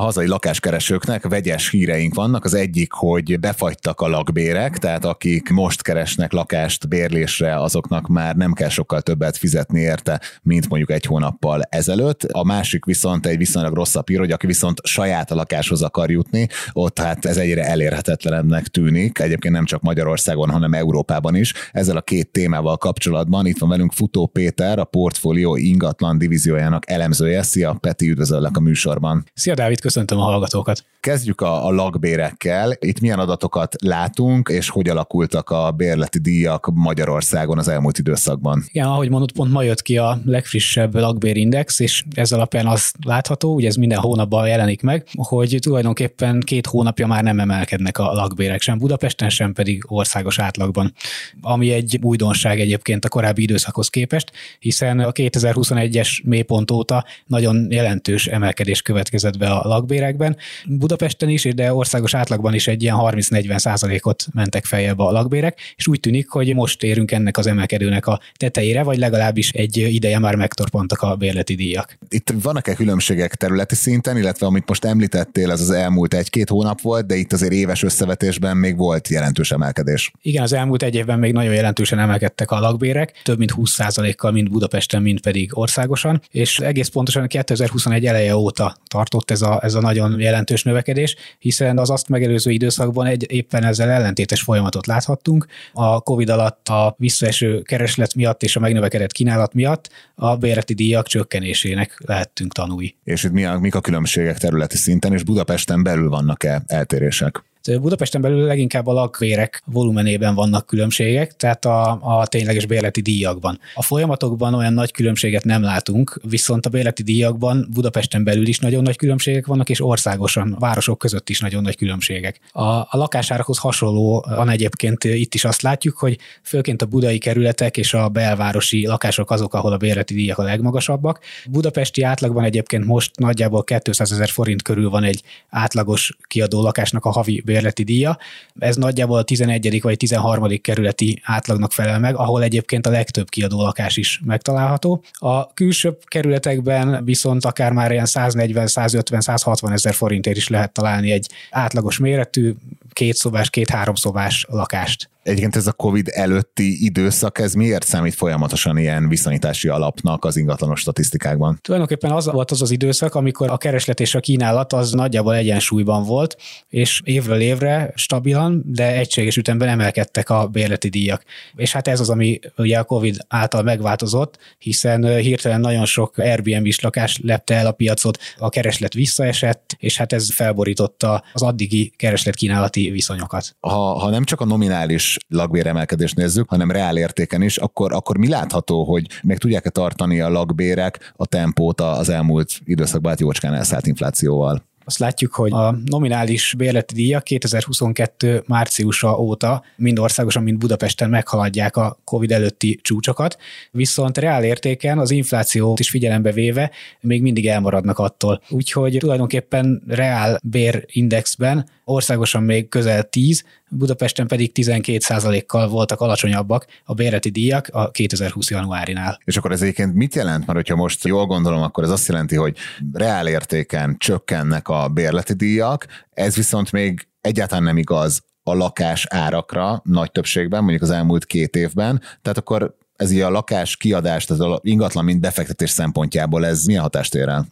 A 0.00 0.02
hazai 0.02 0.26
lakáskeresőknek 0.26 1.28
vegyes 1.28 1.70
híreink 1.70 2.14
vannak. 2.14 2.44
Az 2.44 2.54
egyik, 2.54 2.92
hogy 2.92 3.40
befagytak 3.40 4.00
a 4.00 4.08
lakbérek, 4.08 4.78
tehát 4.78 5.04
akik 5.04 5.48
most 5.48 5.82
keresnek 5.82 6.32
lakást 6.32 6.88
bérlésre, 6.88 7.60
azoknak 7.60 8.08
már 8.08 8.36
nem 8.36 8.52
kell 8.52 8.68
sokkal 8.68 9.00
többet 9.00 9.36
fizetni 9.36 9.80
érte, 9.80 10.20
mint 10.42 10.68
mondjuk 10.68 10.90
egy 10.90 11.04
hónappal 11.04 11.62
ezelőtt. 11.62 12.22
A 12.22 12.44
másik 12.44 12.84
viszont 12.84 13.26
egy 13.26 13.36
viszonylag 13.36 13.74
rosszabb 13.74 14.08
hír, 14.08 14.18
hogy 14.18 14.30
aki 14.30 14.46
viszont 14.46 14.80
saját 14.86 15.30
a 15.30 15.34
lakáshoz 15.34 15.82
akar 15.82 16.10
jutni, 16.10 16.48
ott 16.72 16.98
hát 16.98 17.24
ez 17.24 17.36
egyre 17.36 17.64
elérhetetlenebbnek 17.64 18.66
tűnik. 18.66 19.18
Egyébként 19.18 19.54
nem 19.54 19.64
csak 19.64 19.82
Magyarországon, 19.82 20.50
hanem 20.50 20.74
Európában 20.74 21.34
is. 21.34 21.54
Ezzel 21.72 21.96
a 21.96 22.02
két 22.02 22.32
témával 22.32 22.76
kapcsolatban 22.76 23.46
itt 23.46 23.58
van 23.58 23.68
velünk 23.68 23.92
Futó 23.92 24.26
Péter, 24.26 24.78
a 24.78 24.84
portfólió 24.84 25.56
ingatlan 25.56 26.18
divíziójának 26.18 26.90
elemzője. 26.90 27.42
Szia, 27.42 27.76
Peti, 27.80 28.08
üdvözöllek 28.08 28.56
a 28.56 28.60
műsorban. 28.60 29.24
Szia, 29.34 29.54
Dávid, 29.54 29.80
köszöntöm 29.90 30.18
a 30.18 30.22
hallgatókat. 30.22 30.84
Kezdjük 31.00 31.40
a, 31.40 31.66
a 31.66 31.70
lakbérekkel. 31.70 32.72
Itt 32.78 33.00
milyen 33.00 33.18
adatokat 33.18 33.74
látunk, 33.82 34.48
és 34.48 34.68
hogy 34.68 34.88
alakultak 34.88 35.50
a 35.50 35.70
bérleti 35.70 36.18
díjak 36.18 36.70
Magyarországon 36.74 37.58
az 37.58 37.68
elmúlt 37.68 37.98
időszakban? 37.98 38.64
Igen, 38.68 38.86
ahogy 38.86 39.10
mondott, 39.10 39.32
pont 39.32 39.52
ma 39.52 39.62
jött 39.62 39.82
ki 39.82 39.98
a 39.98 40.18
legfrissebb 40.24 40.94
lakbérindex, 40.94 41.80
és 41.80 42.04
ez 42.14 42.32
alapján 42.32 42.66
az 42.66 42.92
látható, 43.06 43.54
ugye 43.54 43.68
ez 43.68 43.74
minden 43.74 43.98
hónapban 43.98 44.48
jelenik 44.48 44.82
meg, 44.82 45.06
hogy 45.16 45.56
tulajdonképpen 45.60 46.40
két 46.40 46.66
hónapja 46.66 47.06
már 47.06 47.22
nem 47.22 47.40
emelkednek 47.40 47.98
a 47.98 48.12
lakbérek 48.12 48.60
sem 48.60 48.78
Budapesten, 48.78 49.28
sem 49.28 49.52
pedig 49.52 49.84
országos 49.86 50.38
átlagban. 50.38 50.92
Ami 51.40 51.72
egy 51.72 51.98
újdonság 52.02 52.60
egyébként 52.60 53.04
a 53.04 53.08
korábbi 53.08 53.42
időszakhoz 53.42 53.88
képest, 53.88 54.32
hiszen 54.58 54.98
a 54.98 55.12
2021-es 55.12 56.24
mélypont 56.24 56.70
óta 56.70 57.04
nagyon 57.26 57.66
jelentős 57.70 58.26
emelkedés 58.26 58.82
következett 58.82 59.38
be 59.38 59.50
a 59.50 59.68
lakbérekben. 59.80 60.36
Budapesten 60.66 61.28
is, 61.28 61.42
de 61.42 61.74
országos 61.74 62.14
átlagban 62.14 62.54
is 62.54 62.66
egy 62.66 62.82
ilyen 62.82 62.96
30-40 62.98 63.58
százalékot 63.58 64.26
mentek 64.32 64.64
feljebb 64.64 64.98
a 64.98 65.10
lakbérek, 65.10 65.58
és 65.76 65.86
úgy 65.86 66.00
tűnik, 66.00 66.28
hogy 66.28 66.54
most 66.54 66.82
érünk 66.82 67.10
ennek 67.10 67.38
az 67.38 67.46
emelkedőnek 67.46 68.06
a 68.06 68.20
tetejére, 68.36 68.82
vagy 68.82 68.98
legalábbis 68.98 69.50
egy 69.50 69.76
ideje 69.76 70.18
már 70.18 70.34
megtorpantak 70.34 71.02
a 71.02 71.16
bérleti 71.16 71.54
díjak. 71.54 71.98
Itt 72.08 72.32
vannak-e 72.42 72.74
különbségek 72.74 73.34
területi 73.34 73.74
szinten, 73.74 74.16
illetve 74.16 74.46
amit 74.46 74.68
most 74.68 74.84
említettél, 74.84 75.50
az 75.50 75.60
az 75.60 75.70
elmúlt 75.70 76.14
egy-két 76.14 76.48
hónap 76.48 76.80
volt, 76.80 77.06
de 77.06 77.14
itt 77.14 77.32
azért 77.32 77.52
éves 77.52 77.82
összevetésben 77.82 78.56
még 78.56 78.76
volt 78.76 79.08
jelentős 79.08 79.50
emelkedés. 79.50 80.12
Igen, 80.22 80.42
az 80.42 80.52
elmúlt 80.52 80.82
egy 80.82 80.94
évben 80.94 81.18
még 81.18 81.32
nagyon 81.32 81.54
jelentősen 81.54 81.98
emelkedtek 81.98 82.50
a 82.50 82.60
lakbérek, 82.60 83.20
több 83.22 83.38
mint 83.38 83.52
20%-kal, 83.56 84.30
mind 84.30 84.50
Budapesten, 84.50 85.02
mind 85.02 85.20
pedig 85.20 85.58
országosan, 85.58 86.22
és 86.30 86.58
egész 86.58 86.88
pontosan 86.88 87.26
2021 87.26 88.06
eleje 88.06 88.36
óta 88.36 88.76
tartott 88.88 89.30
ez 89.30 89.42
ez 89.62 89.74
a 89.74 89.80
nagyon 89.80 90.20
jelentős 90.20 90.62
növekedés, 90.62 91.16
hiszen 91.38 91.78
az 91.78 91.90
azt 91.90 92.08
megelőző 92.08 92.50
időszakban 92.50 93.06
egy 93.06 93.32
éppen 93.32 93.64
ezzel 93.64 93.88
ellentétes 93.88 94.42
folyamatot 94.42 94.86
láthattunk. 94.86 95.46
A 95.72 96.00
COVID 96.00 96.28
alatt 96.28 96.68
a 96.68 96.94
visszaeső 96.98 97.62
kereslet 97.62 98.14
miatt 98.14 98.42
és 98.42 98.56
a 98.56 98.60
megnövekedett 98.60 99.12
kínálat 99.12 99.54
miatt 99.54 99.88
a 100.14 100.36
bérleti 100.36 100.74
díjak 100.74 101.06
csökkenésének 101.06 102.02
lehettünk 102.04 102.52
tanúi. 102.52 102.94
És 103.04 103.24
itt 103.24 103.32
mi 103.32 103.44
a, 103.44 103.58
mik 103.58 103.74
a 103.74 103.80
különbségek 103.80 104.38
területi 104.38 104.76
szinten, 104.76 105.12
és 105.12 105.22
Budapesten 105.22 105.82
belül 105.82 106.08
vannak-e 106.08 106.62
eltérések? 106.66 107.42
Budapesten 107.68 108.20
belül 108.20 108.46
leginkább 108.46 108.86
a 108.86 108.92
lakvérek 108.92 109.62
volumenében 109.66 110.34
vannak 110.34 110.66
különbségek, 110.66 111.36
tehát 111.36 111.64
a, 111.64 111.98
a 112.02 112.26
tényleges 112.26 112.66
bérleti 112.66 113.00
díjakban. 113.00 113.60
A 113.74 113.82
folyamatokban 113.82 114.54
olyan 114.54 114.72
nagy 114.72 114.92
különbséget 114.92 115.44
nem 115.44 115.62
látunk, 115.62 116.20
viszont 116.28 116.66
a 116.66 116.68
bérleti 116.68 117.02
díjakban 117.02 117.68
Budapesten 117.72 118.24
belül 118.24 118.46
is 118.46 118.58
nagyon 118.58 118.82
nagy 118.82 118.96
különbségek 118.96 119.46
vannak, 119.46 119.68
és 119.68 119.80
országosan, 119.80 120.56
városok 120.58 120.98
között 120.98 121.28
is 121.28 121.40
nagyon 121.40 121.62
nagy 121.62 121.76
különbségek. 121.76 122.40
A, 122.52 122.62
a 122.62 122.88
lakásárakhoz 122.90 123.58
hasonlóan 123.58 124.48
egyébként 124.48 125.04
itt 125.04 125.34
is 125.34 125.44
azt 125.44 125.62
látjuk, 125.62 125.96
hogy 125.96 126.18
főként 126.42 126.82
a 126.82 126.86
budai 126.86 127.18
kerületek 127.18 127.76
és 127.76 127.94
a 127.94 128.08
belvárosi 128.08 128.86
lakások 128.86 129.30
azok, 129.30 129.54
ahol 129.54 129.72
a 129.72 129.76
bérleti 129.76 130.14
díjak 130.14 130.38
a 130.38 130.42
legmagasabbak. 130.42 131.20
Budapesti 131.50 132.02
átlagban 132.02 132.44
egyébként 132.44 132.84
most 132.84 133.18
nagyjából 133.18 133.64
200 133.64 134.12
ezer 134.12 134.28
forint 134.28 134.62
körül 134.62 134.90
van 134.90 135.04
egy 135.04 135.22
átlagos 135.48 136.16
kiadó 136.26 136.62
lakásnak 136.62 137.04
a 137.04 137.10
havi 137.10 137.42
bérleti 137.50 137.82
díja. 137.82 138.18
Ez 138.58 138.76
nagyjából 138.76 139.18
a 139.18 139.22
11. 139.22 139.82
vagy 139.82 139.96
13. 139.96 140.60
kerületi 140.60 141.20
átlagnak 141.24 141.72
felel 141.72 141.98
meg, 141.98 142.16
ahol 142.16 142.42
egyébként 142.42 142.86
a 142.86 142.90
legtöbb 142.90 143.28
kiadó 143.28 143.62
lakás 143.62 143.96
is 143.96 144.20
megtalálható. 144.24 145.02
A 145.12 145.52
külsőbb 145.52 145.98
kerületekben 146.04 147.04
viszont 147.04 147.44
akár 147.44 147.72
már 147.72 147.92
ilyen 147.92 148.06
140, 148.06 148.66
150, 148.66 149.20
160 149.20 149.72
ezer 149.72 149.94
forintért 149.94 150.36
is 150.36 150.48
lehet 150.48 150.72
találni 150.72 151.10
egy 151.10 151.28
átlagos 151.50 151.98
méretű, 151.98 152.54
két 152.92 153.14
szobás, 153.14 153.50
két-három 153.50 153.94
szobás 153.94 154.46
lakást. 154.48 155.10
Egyébként 155.22 155.56
ez 155.56 155.66
a 155.66 155.72
COVID 155.72 156.08
előtti 156.12 156.84
időszak, 156.84 157.38
ez 157.38 157.54
miért 157.54 157.86
számít 157.86 158.14
folyamatosan 158.14 158.78
ilyen 158.78 159.08
viszonyítási 159.08 159.68
alapnak 159.68 160.24
az 160.24 160.36
ingatlanos 160.36 160.80
statisztikákban? 160.80 161.58
Tulajdonképpen 161.62 162.10
az 162.10 162.30
volt 162.30 162.50
az 162.50 162.62
az 162.62 162.70
időszak, 162.70 163.14
amikor 163.14 163.50
a 163.50 163.56
kereslet 163.56 164.00
és 164.00 164.14
a 164.14 164.20
kínálat 164.20 164.72
az 164.72 164.92
nagyjából 164.92 165.34
egyensúlyban 165.34 166.04
volt, 166.04 166.36
és 166.68 167.00
évről 167.04 167.40
évre 167.40 167.92
stabilan, 167.94 168.62
de 168.66 168.96
egységes 168.96 169.36
ütemben 169.36 169.68
emelkedtek 169.68 170.30
a 170.30 170.46
bérleti 170.46 170.88
díjak. 170.88 171.24
És 171.54 171.72
hát 171.72 171.88
ez 171.88 172.00
az, 172.00 172.10
ami 172.10 172.38
ugye 172.56 172.78
a 172.78 172.84
COVID 172.84 173.16
által 173.28 173.62
megváltozott, 173.62 174.38
hiszen 174.58 175.16
hirtelen 175.16 175.60
nagyon 175.60 175.84
sok 175.84 176.18
Airbnb-s 176.18 176.80
lakás 176.80 177.20
lepte 177.22 177.54
el 177.54 177.66
a 177.66 177.72
piacot, 177.72 178.18
a 178.38 178.48
kereslet 178.48 178.94
visszaesett, 178.94 179.76
és 179.78 179.96
hát 179.96 180.12
ez 180.12 180.32
felborította 180.32 181.24
az 181.32 181.42
addigi 181.42 181.92
kereslet-kínálati 181.96 182.79
viszonyokat. 182.88 183.56
Ha, 183.60 183.98
ha 183.98 184.10
nem 184.10 184.24
csak 184.24 184.40
a 184.40 184.44
nominális 184.44 185.16
lakbéremelkedést 185.28 186.16
nézzük, 186.16 186.48
hanem 186.48 186.70
reál 186.70 186.96
értéken 186.96 187.42
is, 187.42 187.56
akkor, 187.56 187.92
akkor 187.92 188.18
mi 188.18 188.28
látható, 188.28 188.84
hogy 188.84 189.06
meg 189.22 189.38
tudják-e 189.38 189.70
tartani 189.70 190.20
a 190.20 190.28
lakbérek 190.28 191.12
a 191.16 191.26
tempót 191.26 191.80
az 191.80 192.08
elmúlt 192.08 192.60
időszakban 192.64 193.10
hát 193.10 193.20
jócskán 193.20 193.54
elszállt 193.54 193.86
inflációval? 193.86 194.68
azt 194.90 194.98
látjuk, 194.98 195.34
hogy 195.34 195.52
a 195.52 195.78
nominális 195.84 196.54
bérleti 196.56 196.94
díjak 196.94 197.24
2022 197.24 198.42
márciusa 198.46 199.18
óta 199.18 199.64
mind 199.76 199.98
országosan, 199.98 200.42
mind 200.42 200.58
Budapesten 200.58 201.10
meghaladják 201.10 201.76
a 201.76 201.98
COVID 202.04 202.32
előtti 202.32 202.78
csúcsokat, 202.82 203.38
viszont 203.70 204.18
reál 204.18 204.44
értéken 204.44 204.98
az 204.98 205.10
inflációt 205.10 205.78
is 205.78 205.90
figyelembe 205.90 206.32
véve 206.32 206.70
még 207.00 207.22
mindig 207.22 207.46
elmaradnak 207.46 207.98
attól. 207.98 208.42
Úgyhogy 208.48 208.96
tulajdonképpen 208.98 209.82
reál 209.86 210.40
bérindexben 210.42 211.68
országosan 211.90 212.42
még 212.42 212.68
közel 212.68 213.02
10, 213.02 213.44
Budapesten 213.70 214.26
pedig 214.26 214.52
12% 214.54 215.42
kal 215.46 215.68
voltak 215.68 216.00
alacsonyabbak 216.00 216.66
a 216.84 216.94
bérleti 216.94 217.30
díjak 217.30 217.68
a 217.72 217.90
2020 217.90 218.50
januárinál. 218.50 219.20
És 219.24 219.36
akkor 219.36 219.52
ez 219.52 219.62
egyébként 219.62 219.94
mit 219.94 220.14
jelent? 220.14 220.46
Mert 220.46 220.58
hogyha 220.58 220.76
most 220.76 221.04
jól 221.04 221.26
gondolom, 221.26 221.62
akkor 221.62 221.84
ez 221.84 221.90
azt 221.90 222.08
jelenti, 222.08 222.36
hogy 222.36 222.56
reál 222.92 223.28
értéken 223.28 223.96
csökkennek 223.98 224.68
a 224.68 224.88
bérleti 224.88 225.32
díjak, 225.32 225.86
ez 226.10 226.36
viszont 226.36 226.72
még 226.72 227.08
egyáltalán 227.20 227.64
nem 227.64 227.76
igaz 227.76 228.22
a 228.42 228.54
lakás 228.54 229.06
árakra 229.10 229.80
nagy 229.84 230.12
többségben, 230.12 230.60
mondjuk 230.60 230.82
az 230.82 230.90
elmúlt 230.90 231.24
két 231.24 231.56
évben, 231.56 232.02
tehát 232.22 232.38
akkor 232.38 232.76
ez 232.96 233.10
így 233.10 233.20
a 233.20 233.30
lakás 233.30 233.76
kiadás, 233.76 234.24
tehát 234.24 234.42
a 234.42 234.60
ingatlan 234.62 235.04
mint 235.04 235.20
befektetés 235.20 235.70
szempontjából 235.70 236.46
ez 236.46 236.64
milyen 236.64 236.82
hatást 236.82 237.14
ér 237.14 237.28
el? 237.28 237.46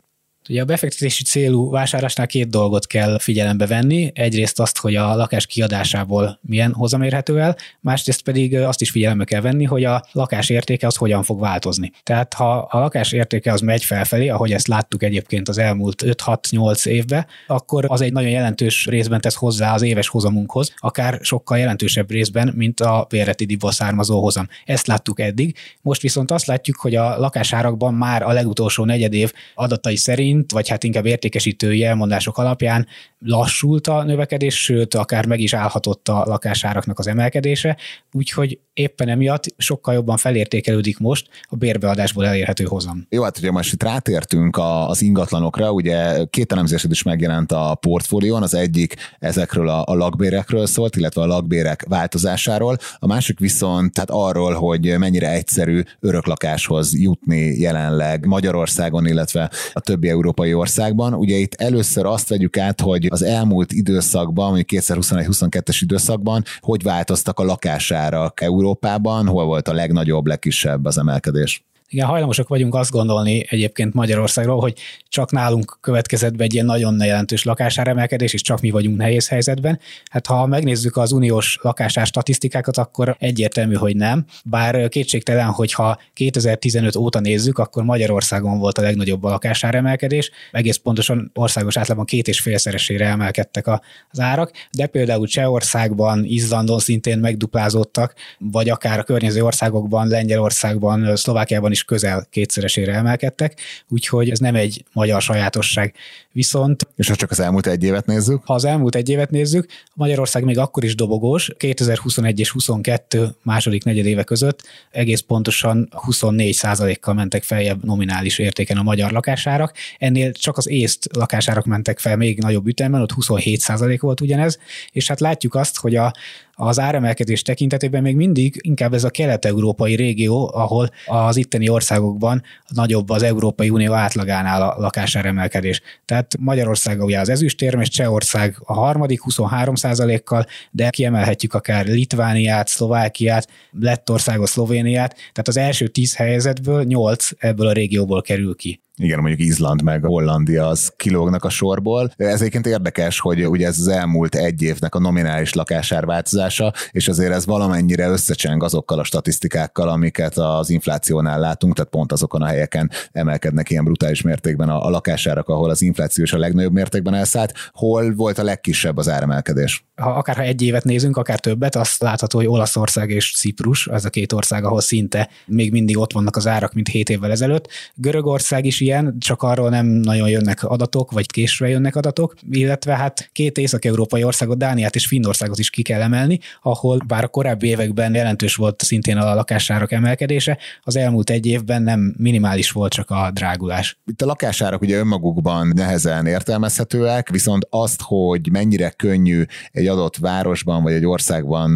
Ugye 0.49 0.61
a 0.61 0.65
befektetési 0.65 1.23
célú 1.23 1.71
vásárlásnál 1.71 2.27
két 2.27 2.49
dolgot 2.49 2.87
kell 2.87 3.19
figyelembe 3.19 3.67
venni. 3.67 4.11
Egyrészt 4.15 4.61
azt, 4.61 4.79
hogy 4.79 4.95
a 4.95 5.15
lakás 5.17 5.47
kiadásából 5.47 6.39
milyen 6.43 6.73
hozam 6.73 7.03
érhető 7.03 7.41
el, 7.41 7.57
másrészt 7.81 8.23
pedig 8.23 8.57
azt 8.57 8.81
is 8.81 8.91
figyelembe 8.91 9.25
kell 9.25 9.41
venni, 9.41 9.65
hogy 9.65 9.85
a 9.85 10.05
lakás 10.13 10.49
értéke 10.49 10.87
az 10.87 10.97
hogyan 10.97 11.23
fog 11.23 11.41
változni. 11.41 11.93
Tehát 12.03 12.35
ha 12.35 12.59
a 12.59 12.79
lakás 12.79 13.13
értéke 13.13 13.53
az 13.53 13.61
megy 13.61 13.85
felfelé, 13.85 14.29
ahogy 14.29 14.53
ezt 14.53 14.67
láttuk 14.67 15.03
egyébként 15.03 15.49
az 15.49 15.59
elmúlt 15.59 16.03
5-6-8 16.07 16.87
évben, 16.87 17.27
akkor 17.47 17.85
az 17.89 18.01
egy 18.01 18.13
nagyon 18.13 18.31
jelentős 18.31 18.87
részben 18.87 19.21
tesz 19.21 19.35
hozzá 19.35 19.75
az 19.75 19.83
éves 19.83 20.09
hozamunkhoz, 20.09 20.75
akár 20.77 21.19
sokkal 21.23 21.59
jelentősebb 21.59 22.11
részben, 22.11 22.53
mint 22.57 22.81
a 22.81 23.07
bérletidibból 23.09 23.73
származó 23.73 24.23
hozam. 24.23 24.49
Ezt 24.65 24.87
láttuk 24.87 25.21
eddig. 25.21 25.57
Most 25.83 26.01
viszont 26.01 26.31
azt 26.31 26.47
látjuk, 26.47 26.77
hogy 26.77 26.95
a 26.95 27.19
lakásárakban 27.19 27.95
már 27.95 28.23
a 28.23 28.33
legutolsó 28.33 28.85
negyedév 28.85 29.33
adatai 29.55 29.97
szerint 29.97 30.37
szerint, 30.39 30.53
vagy 30.53 30.69
hát 30.69 30.85
inkább 30.85 31.07
értékesítői 31.07 31.85
elmondások 31.85 32.39
alapján 32.39 32.87
lassult 33.19 33.87
a 33.87 34.03
növekedés, 34.03 34.63
sőt, 34.63 34.95
akár 34.95 35.27
meg 35.27 35.41
is 35.41 35.55
állhatott 35.55 36.09
a 36.09 36.25
lakásáraknak 36.27 36.99
az 36.99 37.07
emelkedése, 37.07 37.77
úgyhogy 38.13 38.59
éppen 38.73 39.09
emiatt 39.09 39.45
sokkal 39.57 39.95
jobban 39.95 40.17
felértékelődik 40.17 40.99
most 40.99 41.29
a 41.43 41.57
bérbeadásból 41.57 42.27
elérhető 42.27 42.65
hozam. 42.65 43.07
Jó, 43.11 43.23
hát 43.23 43.39
ugye 43.39 43.51
most 43.51 43.73
itt 43.73 43.83
rátértünk 43.83 44.59
az 44.87 45.03
ingatlanokra, 45.03 45.73
ugye 45.73 46.25
két 46.31 46.53
elemzésed 46.53 46.91
is 46.91 47.03
megjelent 47.03 47.53
a 47.53 47.75
portfólión, 47.81 48.43
az 48.43 48.55
egyik 48.55 48.95
ezekről 49.19 49.69
a, 49.69 49.83
a 49.87 49.95
lakbérekről 49.95 50.67
szólt, 50.67 50.97
illetve 50.97 51.23
a 51.23 51.27
lakbérek 51.27 51.85
változásáról, 51.89 52.77
a 52.99 53.07
másik 53.07 53.39
viszont 53.39 53.93
tehát 53.93 54.11
arról, 54.11 54.53
hogy 54.53 54.99
mennyire 54.99 55.31
egyszerű 55.31 55.83
öröklakáshoz 56.01 56.99
jutni 56.99 57.59
jelenleg 57.59 58.27
Magyarországon, 58.27 59.07
illetve 59.07 59.51
a 59.73 59.81
többi 59.81 60.09
európai 60.29 60.55
országban. 60.55 61.15
Ugye 61.15 61.37
itt 61.37 61.55
először 61.55 62.07
azt 62.07 62.29
vegyük 62.29 62.57
át, 62.57 62.81
hogy 62.81 63.07
az 63.11 63.23
elmúlt 63.23 63.73
időszakban, 63.73 64.47
mondjuk 64.47 64.83
2021-22-es 64.85 65.79
időszakban, 65.81 66.43
hogy 66.61 66.83
változtak 66.83 67.39
a 67.39 67.45
lakásárak 67.45 68.41
Európában, 68.41 69.27
hol 69.27 69.45
volt 69.45 69.69
a 69.69 69.73
legnagyobb, 69.73 70.27
legkisebb 70.27 70.85
az 70.85 70.99
emelkedés? 70.99 71.68
Igen, 71.91 72.07
hajlamosak 72.07 72.49
vagyunk 72.49 72.75
azt 72.75 72.91
gondolni 72.91 73.47
egyébként 73.49 73.95
Magyarországról, 73.95 74.61
hogy 74.61 74.75
csak 75.09 75.31
nálunk 75.31 75.79
következett 75.81 76.37
be 76.37 76.45
egy 76.45 76.55
ilyen 76.55 76.67
nagyon 76.67 77.05
jelentős 77.05 77.45
lakásáremelkedés, 77.45 78.33
és 78.33 78.43
csak 78.43 78.61
mi 78.61 78.71
vagyunk 78.71 78.97
nehéz 78.97 79.29
helyzetben. 79.29 79.79
Hát 80.11 80.27
ha 80.27 80.47
megnézzük 80.47 80.97
az 80.97 81.13
uniós 81.13 81.59
lakásár 81.63 82.07
statisztikákat, 82.07 82.77
akkor 82.77 83.17
egyértelmű, 83.19 83.75
hogy 83.75 83.97
nem. 83.97 84.25
Bár 84.45 84.89
kétségtelen, 84.89 85.47
hogyha 85.47 85.99
2015 86.13 86.97
óta 86.97 87.21
nézzük, 87.21 87.59
akkor 87.59 87.83
Magyarországon 87.83 88.59
volt 88.59 88.79
a 88.79 88.83
legnagyobb 88.83 89.25
a 89.25 89.31
lakásáremelkedés. 89.31 90.31
Egész 90.53 90.77
pontosan 90.77 91.31
országos 91.35 91.77
átlagban 91.77 92.07
két 92.07 92.29
és 92.29 92.41
félszeresére 92.41 93.07
emelkedtek 93.07 93.67
az 93.67 94.21
árak, 94.21 94.51
de 94.73 94.87
például 94.87 95.27
Csehországban, 95.27 96.25
Izlandon 96.25 96.79
szintén 96.79 97.19
megduplázódtak, 97.19 98.15
vagy 98.39 98.69
akár 98.69 98.99
a 98.99 99.03
környező 99.03 99.45
országokban, 99.45 100.09
Lengyelországban, 100.09 101.17
Szlovákiában 101.17 101.71
is 101.71 101.78
is 101.79 101.85
közel 101.85 102.27
kétszeresére 102.31 102.93
emelkedtek, 102.93 103.61
úgyhogy 103.89 104.31
ez 104.31 104.39
nem 104.39 104.55
egy 104.55 104.85
magyar 104.93 105.23
sajátosság. 105.23 105.95
Viszont... 106.33 106.89
És 106.97 107.09
ha 107.09 107.15
csak 107.15 107.31
az 107.31 107.41
elmúlt 107.41 107.67
egy 107.67 107.85
évet 107.85 108.07
nézzük? 108.07 108.43
Ha 108.45 108.55
az 108.55 108.65
elmúlt 108.65 108.95
egy 108.95 109.09
évet 109.09 109.31
nézzük, 109.31 109.67
Magyarország 109.95 110.45
még 110.45 110.59
akkor 110.59 110.85
is 110.85 110.95
dobogós, 110.95 111.51
2021 111.57 112.41
és 112.41 112.51
22 112.51 113.35
második 113.43 113.85
negyedéve 113.85 114.23
között 114.23 114.63
egész 114.91 115.21
pontosan 115.21 115.89
24 115.91 116.61
kal 117.01 117.15
mentek 117.15 117.43
feljebb 117.43 117.85
nominális 117.85 118.39
értéken 118.39 118.77
a 118.77 118.83
magyar 118.83 119.11
lakásárak. 119.11 119.75
Ennél 119.99 120.33
csak 120.33 120.57
az 120.57 120.69
észt 120.69 121.09
lakásárak 121.13 121.65
mentek 121.65 121.99
fel 121.99 122.17
még 122.17 122.39
nagyobb 122.39 122.67
ütemben, 122.67 123.01
ott 123.01 123.15
27% 123.21 123.99
volt 124.01 124.21
ugyanez, 124.21 124.59
és 124.93 125.09
hát 125.09 125.21
látjuk 125.21 125.55
azt, 125.55 125.79
hogy 125.79 125.97
a, 125.97 126.13
az 126.61 126.79
áremelkedés 126.79 127.43
tekintetében 127.43 128.03
még 128.03 128.17
mindig 128.17 128.61
inkább 128.63 128.95
ez 128.95 129.05
a 129.05 129.11
kelet-európai 129.11 129.95
régió, 129.95 130.51
ahol 130.55 130.91
az 131.07 131.37
itteni 131.37 131.69
országokban 131.69 132.43
nagyobb 132.69 133.11
az 133.11 133.23
Európai 133.23 133.71
Unió 133.71 133.93
átlagánál 133.93 134.63
a 134.63 134.81
lakásáremelkedés. 134.81 135.81
Tehát 136.05 136.35
Magyarország 136.39 137.03
ugye 137.03 137.21
az 137.21 137.29
ezüstérmes, 137.29 137.89
Csehország 137.89 138.57
a 138.65 138.73
harmadik 138.73 139.21
23% 139.31 140.21
kal 140.25 140.47
de 140.71 140.91
kiemelhetjük 140.91 141.55
akár 141.55 141.87
Litvániát, 141.87 142.69
Szlovákiát, 142.69 143.49
Lettországot, 143.71 144.49
Szlovéniát, 144.49 145.15
tehát 145.15 145.49
az 145.49 145.57
első 145.57 145.87
tíz 145.89 146.17
helyzetből 146.17 146.83
nyolc 146.85 147.31
ebből 147.39 147.67
a 147.67 147.73
régióból 147.73 148.23
kerül 148.23 148.57
ki 148.57 148.81
igen, 148.99 149.19
mondjuk 149.19 149.49
Izland 149.49 149.83
meg 149.83 150.05
Hollandia 150.05 150.67
az 150.67 150.93
kilógnak 150.97 151.45
a 151.45 151.49
sorból. 151.49 152.11
Ez 152.17 152.41
egyébként 152.41 152.67
érdekes, 152.67 153.21
hogy 153.21 153.47
ugye 153.49 153.67
ez 153.67 153.79
az 153.79 153.89
elmúlt 153.89 154.35
egy 154.35 154.63
évnek 154.63 154.95
a 154.95 154.99
nominális 154.99 155.53
lakásár 155.53 156.05
változása, 156.05 156.73
és 156.91 157.09
azért 157.09 157.33
ez 157.33 157.47
valamennyire 157.47 158.09
összecseng 158.09 158.63
azokkal 158.63 158.99
a 158.99 159.05
statisztikákkal, 159.05 159.89
amiket 159.89 160.37
az 160.37 160.71
inflációnál 160.71 161.41
látunk, 161.41 161.75
tehát 161.75 161.91
pont 161.91 162.13
azokon 162.13 162.43
a 162.43 162.47
helyeken 162.47 162.91
emelkednek 163.13 163.71
ilyen 163.71 163.85
brutális 163.85 164.23
mértékben 164.23 164.69
a, 164.69 164.87
a 164.87 164.91
lakásárak, 164.91 165.49
ahol 165.49 165.71
az 165.71 165.83
infláció 165.83 166.25
is 166.25 166.33
a 166.33 166.39
legnagyobb 166.39 166.73
mértékben 166.73 167.15
elszállt. 167.15 167.53
Hol 167.73 168.15
volt 168.15 168.39
a 168.39 168.43
legkisebb 168.43 168.97
az 168.97 169.09
áremelkedés? 169.09 169.85
Ha 169.97 170.11
akár 170.11 170.37
ha 170.37 170.43
egy 170.43 170.63
évet 170.63 170.85
nézünk, 170.85 171.17
akár 171.17 171.41
többet, 171.41 171.77
azt 171.77 172.03
látható, 172.03 172.39
hogy 172.39 172.47
Olaszország 172.47 173.11
és 173.11 173.35
Ciprus, 173.37 173.87
az 173.87 174.05
a 174.05 174.11
két 174.11 174.33
ország, 174.33 174.65
ahol 174.65 174.81
szinte 174.81 175.29
még 175.47 175.73
mindig 175.73 175.99
ott 175.99 176.13
vannak 176.13 176.37
az 176.37 176.47
árak, 176.47 176.75
mint 176.75 176.89
hét 176.89 177.09
évvel 177.09 177.31
ezelőtt. 177.31 177.69
Görögország 177.95 178.65
is 178.65 178.81
ilyen, 178.89 179.17
csak 179.19 179.43
arról 179.43 179.69
nem 179.71 179.87
nagyon 179.87 180.29
jönnek 180.29 180.65
adatok, 180.65 181.11
vagy 181.11 181.27
késve 181.27 181.69
jönnek 181.69 181.97
adatok, 181.97 182.35
illetve 182.51 182.97
hát 182.97 183.31
két 183.33 183.59
észak-európai 183.59 184.25
országot, 184.25 184.59
Dániát 184.59 184.95
és 184.95 185.07
Finnországot 185.07 185.59
is 185.59 185.71
ki 185.71 185.83
kell 185.83 186.01
emelni, 186.01 186.39
ahol 186.63 186.99
bár 187.07 187.25
a 187.25 187.29
korábbi 187.29 187.67
években 187.69 188.15
jelentős 188.15 188.55
volt 188.55 188.83
szintén 188.83 189.17
a 189.17 189.35
lakásárak 189.35 189.93
emelkedése, 189.93 190.59
az 190.83 190.97
elmúlt 190.97 191.31
egy 191.31 191.47
évben 191.47 191.83
nem 191.83 192.15
minimális 192.19 192.71
volt 192.71 192.93
csak 192.93 193.11
a 193.11 193.31
drágulás. 193.33 193.99
Itt 194.07 194.23
a 194.23 194.27
lakásárak 194.27 194.81
ugye 194.81 194.99
önmagukban 194.99 195.73
nehezen 195.75 196.27
értelmezhetőek, 196.27 197.29
viszont 197.29 197.67
azt, 197.71 198.01
hogy 198.03 198.49
mennyire 198.53 198.91
könnyű 198.91 199.45
egy 199.73 199.87
adott 199.87 200.17
városban 200.17 200.83
vagy 200.83 200.93
egy 200.93 201.07
országban 201.07 201.71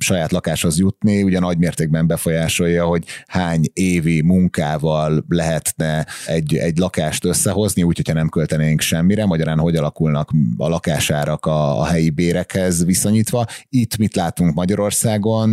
saját 0.00 0.32
lakáshoz 0.32 0.78
jutni, 0.78 1.22
ugye 1.22 1.38
nagy 1.38 1.58
mértékben 1.58 2.06
befolyásolja, 2.06 2.84
hogy 2.84 3.04
hány 3.26 3.64
évi 3.72 4.22
munkával 4.22 5.24
lehetne 5.28 6.06
egy 6.26 6.57
egy 6.58 6.78
lakást 6.78 7.24
összehozni, 7.24 7.82
úgy, 7.82 7.96
hogyha 7.96 8.12
nem 8.12 8.28
költenénk 8.28 8.80
semmire, 8.80 9.26
magyarán 9.26 9.58
hogy 9.58 9.76
alakulnak 9.76 10.30
a 10.56 10.68
lakásárak 10.68 11.46
a, 11.46 11.80
a 11.80 11.84
helyi 11.84 12.10
bérekhez 12.10 12.84
viszonyítva. 12.84 13.46
Itt 13.68 13.96
mit 13.96 14.16
látunk 14.16 14.54
Magyarországon, 14.54 15.48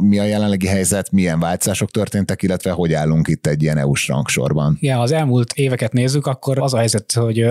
mi 0.00 0.18
a 0.18 0.24
jelenlegi 0.24 0.66
helyzet, 0.66 1.10
milyen 1.12 1.40
változások 1.40 1.90
történtek, 1.90 2.42
illetve 2.42 2.70
hogy 2.70 2.92
állunk 2.92 3.28
itt 3.28 3.46
egy 3.46 3.62
ilyen 3.62 3.78
EU-s 3.78 4.08
rangsorban? 4.08 4.76
Ja, 4.80 5.00
az 5.00 5.12
elmúlt 5.12 5.52
éveket 5.52 5.92
nézzük, 5.92 6.26
akkor 6.26 6.58
az 6.58 6.74
a 6.74 6.78
helyzet, 6.78 7.12
hogy 7.12 7.46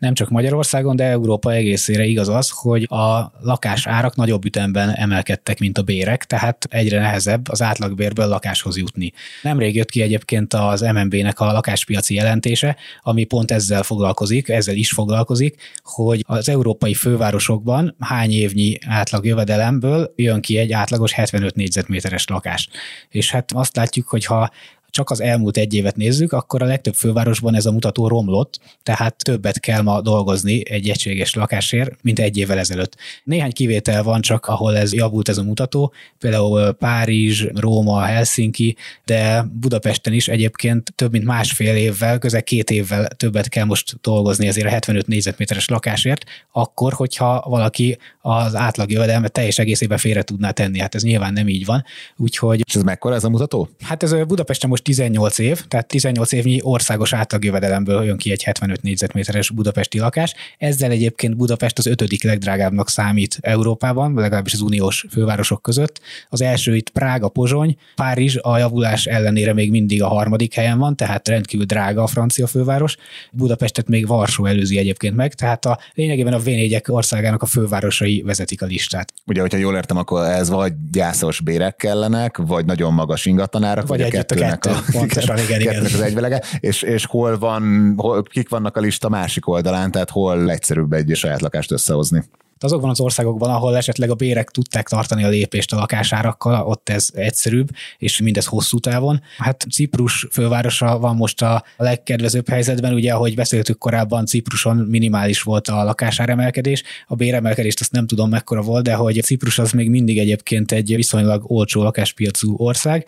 nem 0.00 0.14
csak 0.14 0.28
Magyarországon, 0.28 0.96
de 0.96 1.04
Európa 1.04 1.52
egészére 1.52 2.04
igaz 2.04 2.28
az, 2.28 2.50
hogy 2.54 2.82
a 2.82 3.32
lakás 3.40 3.86
árak 3.86 4.16
nagyobb 4.16 4.44
ütemben 4.44 4.90
emelkedtek, 4.90 5.58
mint 5.58 5.78
a 5.78 5.82
bérek, 5.82 6.24
tehát 6.24 6.66
egyre 6.70 7.00
nehezebb 7.00 7.48
az 7.48 7.62
átlagbérből 7.62 8.26
lakáshoz 8.26 8.76
jutni. 8.76 9.12
Nemrég 9.42 9.74
jött 9.74 9.90
ki 9.90 10.02
egyébként 10.02 10.54
az 10.54 10.80
MNB-nek 10.80 11.40
a 11.40 11.52
lakáspiaci 11.52 12.14
jelentése, 12.14 12.76
ami 13.02 13.24
pont 13.24 13.50
ezzel 13.50 13.82
foglalkozik, 13.82 14.48
ezzel 14.48 14.76
is 14.76 14.90
foglalkozik, 14.90 15.80
hogy 15.82 16.24
az 16.26 16.48
európai 16.48 16.94
fővárosokban 16.94 17.96
hány 17.98 18.30
évnyi 18.30 18.78
átlag 18.86 19.24
jövedelemből 19.24 20.12
jön 20.16 20.40
ki 20.40 20.58
egy 20.58 20.72
átlagos 20.72 21.12
75 21.12 21.54
négyzetméteres 21.54 22.26
lakás. 22.26 22.68
És 23.08 23.30
hát 23.30 23.52
azt 23.52 23.76
látjuk, 23.76 24.08
hogy 24.08 24.24
ha 24.24 24.50
csak 24.90 25.10
az 25.10 25.20
elmúlt 25.20 25.56
egy 25.56 25.74
évet 25.74 25.96
nézzük, 25.96 26.32
akkor 26.32 26.62
a 26.62 26.66
legtöbb 26.66 26.94
fővárosban 26.94 27.54
ez 27.54 27.66
a 27.66 27.72
mutató 27.72 28.08
romlott, 28.08 28.60
tehát 28.82 29.16
többet 29.16 29.60
kell 29.60 29.82
ma 29.82 30.00
dolgozni 30.00 30.70
egy 30.70 30.88
egységes 30.88 31.34
lakásért, 31.34 32.02
mint 32.02 32.18
egy 32.18 32.36
évvel 32.36 32.58
ezelőtt. 32.58 32.96
Néhány 33.24 33.52
kivétel 33.52 34.02
van 34.02 34.20
csak, 34.20 34.46
ahol 34.46 34.76
ez 34.76 34.92
javult 34.92 35.28
ez 35.28 35.38
a 35.38 35.42
mutató, 35.42 35.92
például 36.18 36.72
Párizs, 36.72 37.44
Róma, 37.54 38.00
Helsinki, 38.00 38.76
de 39.04 39.44
Budapesten 39.60 40.12
is 40.12 40.28
egyébként 40.28 40.92
több 40.94 41.12
mint 41.12 41.24
másfél 41.24 41.74
évvel, 41.76 42.18
közel 42.18 42.42
két 42.42 42.70
évvel 42.70 43.08
többet 43.08 43.48
kell 43.48 43.64
most 43.64 44.00
dolgozni 44.00 44.46
ezért 44.46 44.66
a 44.66 44.70
75 44.70 45.06
négyzetméteres 45.06 45.68
lakásért, 45.68 46.24
akkor, 46.52 46.92
hogyha 46.92 47.44
valaki 47.48 47.98
az 48.20 48.54
átlag 48.54 48.90
jövedelmet 48.90 49.32
teljes 49.32 49.58
egészében 49.58 49.98
félre 49.98 50.22
tudná 50.22 50.50
tenni. 50.50 50.78
Hát 50.78 50.94
ez 50.94 51.02
nyilván 51.02 51.32
nem 51.32 51.48
így 51.48 51.64
van. 51.64 51.84
Úgyhogy... 52.16 52.62
És 52.66 52.74
ez 52.74 52.82
mekkora 52.82 53.14
ez 53.14 53.24
a 53.24 53.28
mutató? 53.28 53.68
Hát 53.80 54.02
ez 54.02 54.12
Budapesten 54.24 54.68
most 54.68 54.79
18 54.82 55.38
év, 55.38 55.66
tehát 55.66 55.86
18 55.86 56.32
évnyi 56.32 56.60
országos 56.62 57.12
átlagjövedelemből 57.12 58.04
jön 58.04 58.16
ki 58.16 58.30
egy 58.30 58.42
75 58.42 58.82
négyzetméteres 58.82 59.50
budapesti 59.50 59.98
lakás. 59.98 60.34
Ezzel 60.58 60.90
egyébként 60.90 61.36
Budapest 61.36 61.78
az 61.78 61.86
ötödik 61.86 62.22
legdrágábbnak 62.22 62.88
számít 62.88 63.38
Európában, 63.40 64.14
legalábbis 64.14 64.52
az 64.52 64.60
uniós 64.60 65.06
fővárosok 65.10 65.62
között. 65.62 66.00
Az 66.28 66.40
első 66.40 66.76
itt 66.76 66.90
Prága, 66.90 67.28
Pozsony, 67.28 67.76
Párizs 67.94 68.36
a 68.40 68.58
javulás 68.58 69.06
ellenére 69.06 69.52
még 69.52 69.70
mindig 69.70 70.02
a 70.02 70.08
harmadik 70.08 70.54
helyen 70.54 70.78
van, 70.78 70.96
tehát 70.96 71.28
rendkívül 71.28 71.66
drága 71.66 72.02
a 72.02 72.06
francia 72.06 72.46
főváros. 72.46 72.96
Budapestet 73.32 73.88
még 73.88 74.06
Varsó 74.06 74.46
előzi 74.46 74.78
egyébként 74.78 75.16
meg, 75.16 75.34
tehát 75.34 75.64
a 75.64 75.78
lényegében 75.94 76.32
a 76.32 76.38
v 76.38 76.48
országának 76.86 77.42
a 77.42 77.46
fővárosai 77.46 78.22
vezetik 78.22 78.62
a 78.62 78.66
listát. 78.66 79.12
Ugye, 79.26 79.40
hogyha 79.40 79.58
jól 79.58 79.74
értem, 79.74 79.96
akkor 79.96 80.24
ez 80.24 80.48
vagy 80.48 80.72
gyászos 80.92 81.40
bérek 81.40 81.76
kellenek, 81.76 82.36
vagy 82.36 82.64
nagyon 82.64 82.92
magas 82.92 83.26
ingatlanárak, 83.26 83.86
vagy, 83.86 83.98
vagy 83.98 84.08
a 84.08 84.10
kettőnek 84.10 84.64
a, 84.64 84.69
pontosan, 84.92 85.38
igen, 85.38 85.60
igen. 85.60 85.84
az 85.84 86.00
egyvelege, 86.00 86.42
és, 86.60 86.82
és 86.82 87.06
hol 87.06 87.38
van, 87.38 87.94
hol, 87.96 88.22
kik 88.22 88.48
vannak 88.48 88.76
a 88.76 88.80
lista 88.80 89.08
másik 89.08 89.48
oldalán, 89.48 89.90
tehát 89.90 90.10
hol 90.10 90.50
egyszerűbb 90.50 90.92
egy 90.92 91.16
saját 91.16 91.40
lakást 91.40 91.72
összehozni? 91.72 92.24
Azokban 92.62 92.90
az 92.90 93.00
országokban, 93.00 93.50
ahol 93.50 93.76
esetleg 93.76 94.10
a 94.10 94.14
bérek 94.14 94.50
tudták 94.50 94.88
tartani 94.88 95.24
a 95.24 95.28
lépést 95.28 95.72
a 95.72 95.76
lakásárakkal, 95.76 96.66
ott 96.66 96.88
ez 96.88 97.08
egyszerűbb, 97.14 97.68
és 97.98 98.20
mindez 98.20 98.46
hosszú 98.46 98.78
távon. 98.78 99.22
Hát 99.38 99.66
Ciprus 99.70 100.26
fővárosa 100.30 100.98
van 100.98 101.16
most 101.16 101.42
a 101.42 101.64
legkedvezőbb 101.76 102.48
helyzetben, 102.48 102.94
ugye 102.94 103.12
ahogy 103.12 103.34
beszéltük 103.34 103.78
korábban, 103.78 104.26
Cipruson 104.26 104.76
minimális 104.76 105.42
volt 105.42 105.68
a 105.68 105.84
lakásáremelkedés, 105.84 106.82
a 107.06 107.14
béremelkedést 107.14 107.80
azt 107.80 107.92
nem 107.92 108.06
tudom 108.06 108.30
mekkora 108.30 108.62
volt, 108.62 108.84
de 108.84 108.94
hogy 108.94 109.22
Ciprus 109.22 109.58
az 109.58 109.72
még 109.72 109.90
mindig 109.90 110.18
egyébként 110.18 110.72
egy 110.72 110.94
viszonylag 110.94 111.50
olcsó 111.50 111.82
lakáspiacú 111.82 112.54
ország, 112.56 113.06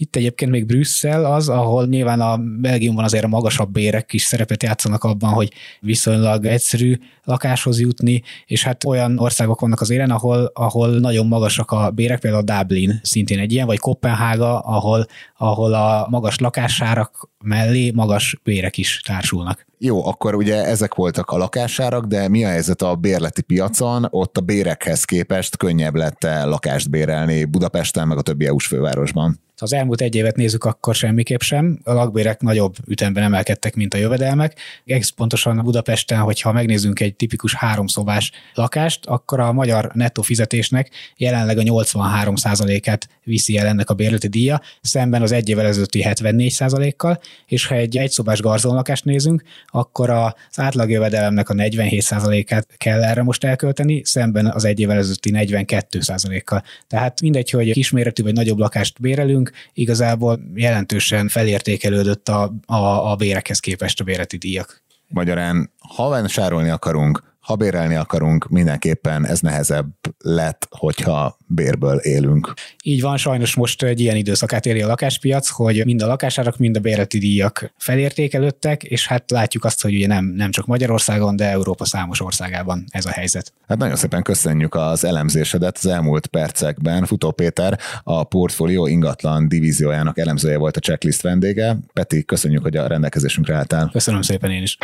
itt 0.00 0.16
egyébként 0.16 0.50
még 0.50 0.66
Brüsszel 0.66 1.24
az, 1.24 1.48
ahol 1.48 1.86
nyilván 1.86 2.20
a 2.20 2.36
Belgiumban 2.36 3.04
azért 3.04 3.24
a 3.24 3.28
magasabb 3.28 3.72
bérek 3.72 4.12
is 4.12 4.22
szerepet 4.22 4.62
játszanak 4.62 5.04
abban, 5.04 5.32
hogy 5.32 5.52
viszonylag 5.80 6.44
egyszerű 6.44 6.98
lakáshoz 7.24 7.80
jutni, 7.80 8.22
és 8.46 8.64
hát 8.64 8.84
olyan 8.84 9.18
országok 9.18 9.60
vannak 9.60 9.80
az 9.80 9.90
élen, 9.90 10.10
ahol, 10.10 10.50
ahol 10.54 10.98
nagyon 10.98 11.26
magasak 11.26 11.70
a 11.70 11.90
bérek, 11.90 12.20
például 12.20 12.42
Dublin 12.42 13.00
szintén 13.02 13.38
egy 13.38 13.52
ilyen, 13.52 13.66
vagy 13.66 13.78
Kopenhága, 13.78 14.58
ahol, 14.58 15.06
ahol 15.36 15.74
a 15.74 16.06
magas 16.10 16.38
lakásárak 16.38 17.30
mellé 17.44 17.90
magas 17.90 18.40
bérek 18.42 18.76
is 18.76 19.00
társulnak. 19.06 19.66
Jó, 19.78 20.06
akkor 20.06 20.34
ugye 20.34 20.64
ezek 20.64 20.94
voltak 20.94 21.30
a 21.30 21.36
lakásárak, 21.36 22.04
de 22.04 22.28
mi 22.28 22.44
a 22.44 22.48
helyzet 22.48 22.82
a 22.82 22.94
bérleti 22.94 23.42
piacon? 23.42 24.06
Ott 24.10 24.36
a 24.36 24.40
bérekhez 24.40 25.04
képest 25.04 25.56
könnyebb 25.56 25.94
lett 25.94 26.22
lakást 26.22 26.90
bérelni 26.90 27.44
Budapesten, 27.44 28.08
meg 28.08 28.18
a 28.18 28.22
többi 28.22 28.46
EU-s 28.46 28.66
fővárosban. 28.66 29.40
Ha 29.58 29.64
az 29.64 29.72
elmúlt 29.72 30.00
egy 30.00 30.14
évet 30.14 30.36
nézzük, 30.36 30.64
akkor 30.64 30.94
semmiképp 30.94 31.40
sem. 31.40 31.78
A 31.84 31.92
lakbérek 31.92 32.40
nagyobb 32.40 32.74
ütemben 32.86 33.22
emelkedtek, 33.22 33.74
mint 33.74 33.94
a 33.94 33.96
jövedelmek. 33.96 34.58
Egész 34.84 35.08
pontosan 35.08 35.60
Budapesten, 35.64 36.18
hogyha 36.18 36.52
megnézzünk 36.52 37.00
egy 37.00 37.14
tipikus 37.14 37.54
háromszobás 37.54 38.32
lakást, 38.54 39.06
akkor 39.06 39.40
a 39.40 39.52
magyar 39.52 39.90
nettó 39.94 40.22
fizetésnek 40.22 40.90
jelenleg 41.16 41.58
a 41.58 41.62
83%-át 41.62 43.08
viszi 43.24 43.58
el 43.58 43.66
ennek 43.66 43.90
a 43.90 43.94
bérleti 43.94 44.28
díja, 44.28 44.60
szemben 44.80 45.22
az 45.22 45.32
egy 45.32 45.48
évvel 45.48 45.66
ezelőtti 45.66 46.04
74%-kal, 46.04 47.20
és 47.46 47.66
ha 47.66 47.74
egy 47.74 47.96
egyszobás 47.96 48.40
garzonlakást 48.40 49.04
nézünk, 49.04 49.42
akkor 49.66 50.10
az 50.10 50.34
átlagjövedelemnek 50.54 51.48
a 51.48 51.54
47%-át 51.54 52.66
kell 52.76 53.02
erre 53.02 53.22
most 53.22 53.44
elkölteni, 53.44 54.04
szemben 54.04 54.46
az 54.46 54.64
egy 54.64 54.80
évvel 54.80 54.96
ezelőtti 54.96 55.30
42%-kal. 55.34 56.62
Tehát 56.86 57.20
mindegy, 57.20 57.50
hogy 57.50 57.72
kisméretű 57.72 58.22
vagy 58.22 58.34
nagyobb 58.34 58.58
lakást 58.58 59.00
bérelünk, 59.00 59.50
igazából 59.72 60.40
jelentősen 60.54 61.28
felértékelődött 61.28 62.28
a, 62.28 62.52
a, 62.66 63.10
a 63.10 63.16
bérekhez 63.16 63.60
képest 63.60 64.00
a 64.00 64.04
béreti 64.04 64.36
díjak. 64.36 64.82
Magyarán, 65.08 65.72
ha 65.96 66.08
vásárolni 66.08 66.68
akarunk, 66.68 67.36
ha 67.48 67.56
bérelni 67.56 67.94
akarunk, 67.94 68.48
mindenképpen 68.48 69.26
ez 69.26 69.40
nehezebb 69.40 69.86
lett, 70.18 70.66
hogyha 70.70 71.38
bérből 71.46 71.96
élünk. 71.96 72.54
Így 72.82 73.00
van, 73.00 73.16
sajnos 73.16 73.54
most 73.54 73.82
egy 73.82 74.00
ilyen 74.00 74.16
időszakát 74.16 74.66
éri 74.66 74.82
a 74.82 74.86
lakáspiac, 74.86 75.48
hogy 75.48 75.84
mind 75.84 76.02
a 76.02 76.06
lakásárak, 76.06 76.58
mind 76.58 76.76
a 76.76 76.80
bérleti 76.80 77.18
díjak 77.18 77.72
felértékelődtek, 77.76 78.82
és 78.82 79.06
hát 79.06 79.30
látjuk 79.30 79.64
azt, 79.64 79.82
hogy 79.82 79.94
ugye 79.94 80.06
nem, 80.06 80.24
nem 80.24 80.50
csak 80.50 80.66
Magyarországon, 80.66 81.36
de 81.36 81.50
Európa 81.50 81.84
számos 81.84 82.20
országában 82.20 82.84
ez 82.88 83.06
a 83.06 83.10
helyzet. 83.10 83.52
Hát 83.68 83.78
nagyon 83.78 83.96
szépen 83.96 84.22
köszönjük 84.22 84.74
az 84.74 85.04
elemzésedet 85.04 85.76
az 85.76 85.86
elmúlt 85.86 86.26
percekben. 86.26 87.04
Futó 87.04 87.30
Péter, 87.30 87.78
a 88.02 88.24
portfólió 88.24 88.86
ingatlan 88.86 89.48
divíziójának 89.48 90.18
elemzője 90.18 90.58
volt 90.58 90.76
a 90.76 90.80
checklist 90.80 91.22
vendége. 91.22 91.76
Peti, 91.92 92.24
köszönjük, 92.24 92.62
hogy 92.62 92.76
a 92.76 92.86
rendelkezésünkre 92.86 93.54
álltál. 93.54 93.88
Köszönöm 93.92 94.22
szépen 94.22 94.50
én 94.50 94.62
is. 94.62 94.78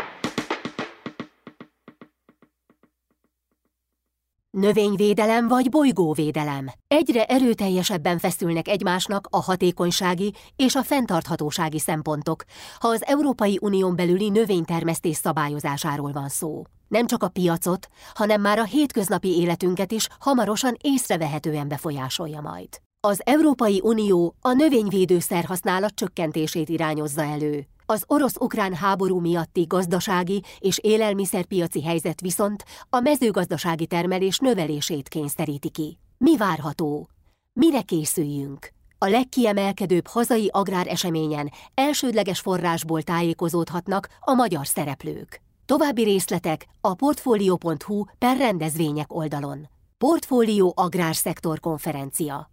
Növényvédelem 4.56 5.48
vagy 5.48 5.68
bolygóvédelem. 5.68 6.66
Egyre 6.88 7.24
erőteljesebben 7.24 8.18
feszülnek 8.18 8.68
egymásnak 8.68 9.26
a 9.30 9.42
hatékonysági 9.42 10.34
és 10.56 10.74
a 10.74 10.82
fenntarthatósági 10.82 11.78
szempontok, 11.78 12.44
ha 12.78 12.88
az 12.88 13.04
Európai 13.04 13.58
Unión 13.60 13.96
belüli 13.96 14.28
növénytermesztés 14.28 15.16
szabályozásáról 15.16 16.12
van 16.12 16.28
szó. 16.28 16.62
Nem 16.88 17.06
csak 17.06 17.22
a 17.22 17.28
piacot, 17.28 17.88
hanem 18.14 18.40
már 18.40 18.58
a 18.58 18.64
hétköznapi 18.64 19.28
életünket 19.40 19.92
is 19.92 20.08
hamarosan 20.18 20.76
észrevehetően 20.80 21.68
befolyásolja 21.68 22.40
majd. 22.40 22.68
Az 23.00 23.20
Európai 23.24 23.80
Unió 23.82 24.34
a 24.40 24.52
növényvédőszer 24.52 25.44
használat 25.44 25.94
csökkentését 25.94 26.68
irányozza 26.68 27.22
elő, 27.22 27.66
az 27.86 28.04
orosz-ukrán 28.06 28.74
háború 28.74 29.20
miatti 29.20 29.64
gazdasági 29.68 30.42
és 30.58 30.78
élelmiszerpiaci 30.82 31.82
helyzet 31.82 32.20
viszont 32.20 32.64
a 32.90 33.00
mezőgazdasági 33.00 33.86
termelés 33.86 34.38
növelését 34.38 35.08
kényszeríti 35.08 35.70
ki. 35.70 35.98
Mi 36.18 36.36
várható? 36.36 37.08
Mire 37.52 37.82
készüljünk? 37.82 38.68
A 38.98 39.06
legkiemelkedőbb 39.06 40.06
hazai 40.06 40.48
agráreseményen 40.52 41.50
elsődleges 41.74 42.40
forrásból 42.40 43.02
tájékozódhatnak 43.02 44.08
a 44.20 44.32
magyar 44.32 44.66
szereplők. 44.66 45.40
További 45.66 46.02
részletek 46.02 46.66
a 46.80 46.94
portfolio.hu 46.94 48.04
per 48.18 48.36
rendezvények 48.36 49.14
oldalon. 49.14 49.68
Portfólió 49.98 50.72
Agrárszektor 50.76 51.60
Konferencia 51.60 52.52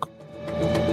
thank 0.59 0.85
you 0.87 0.90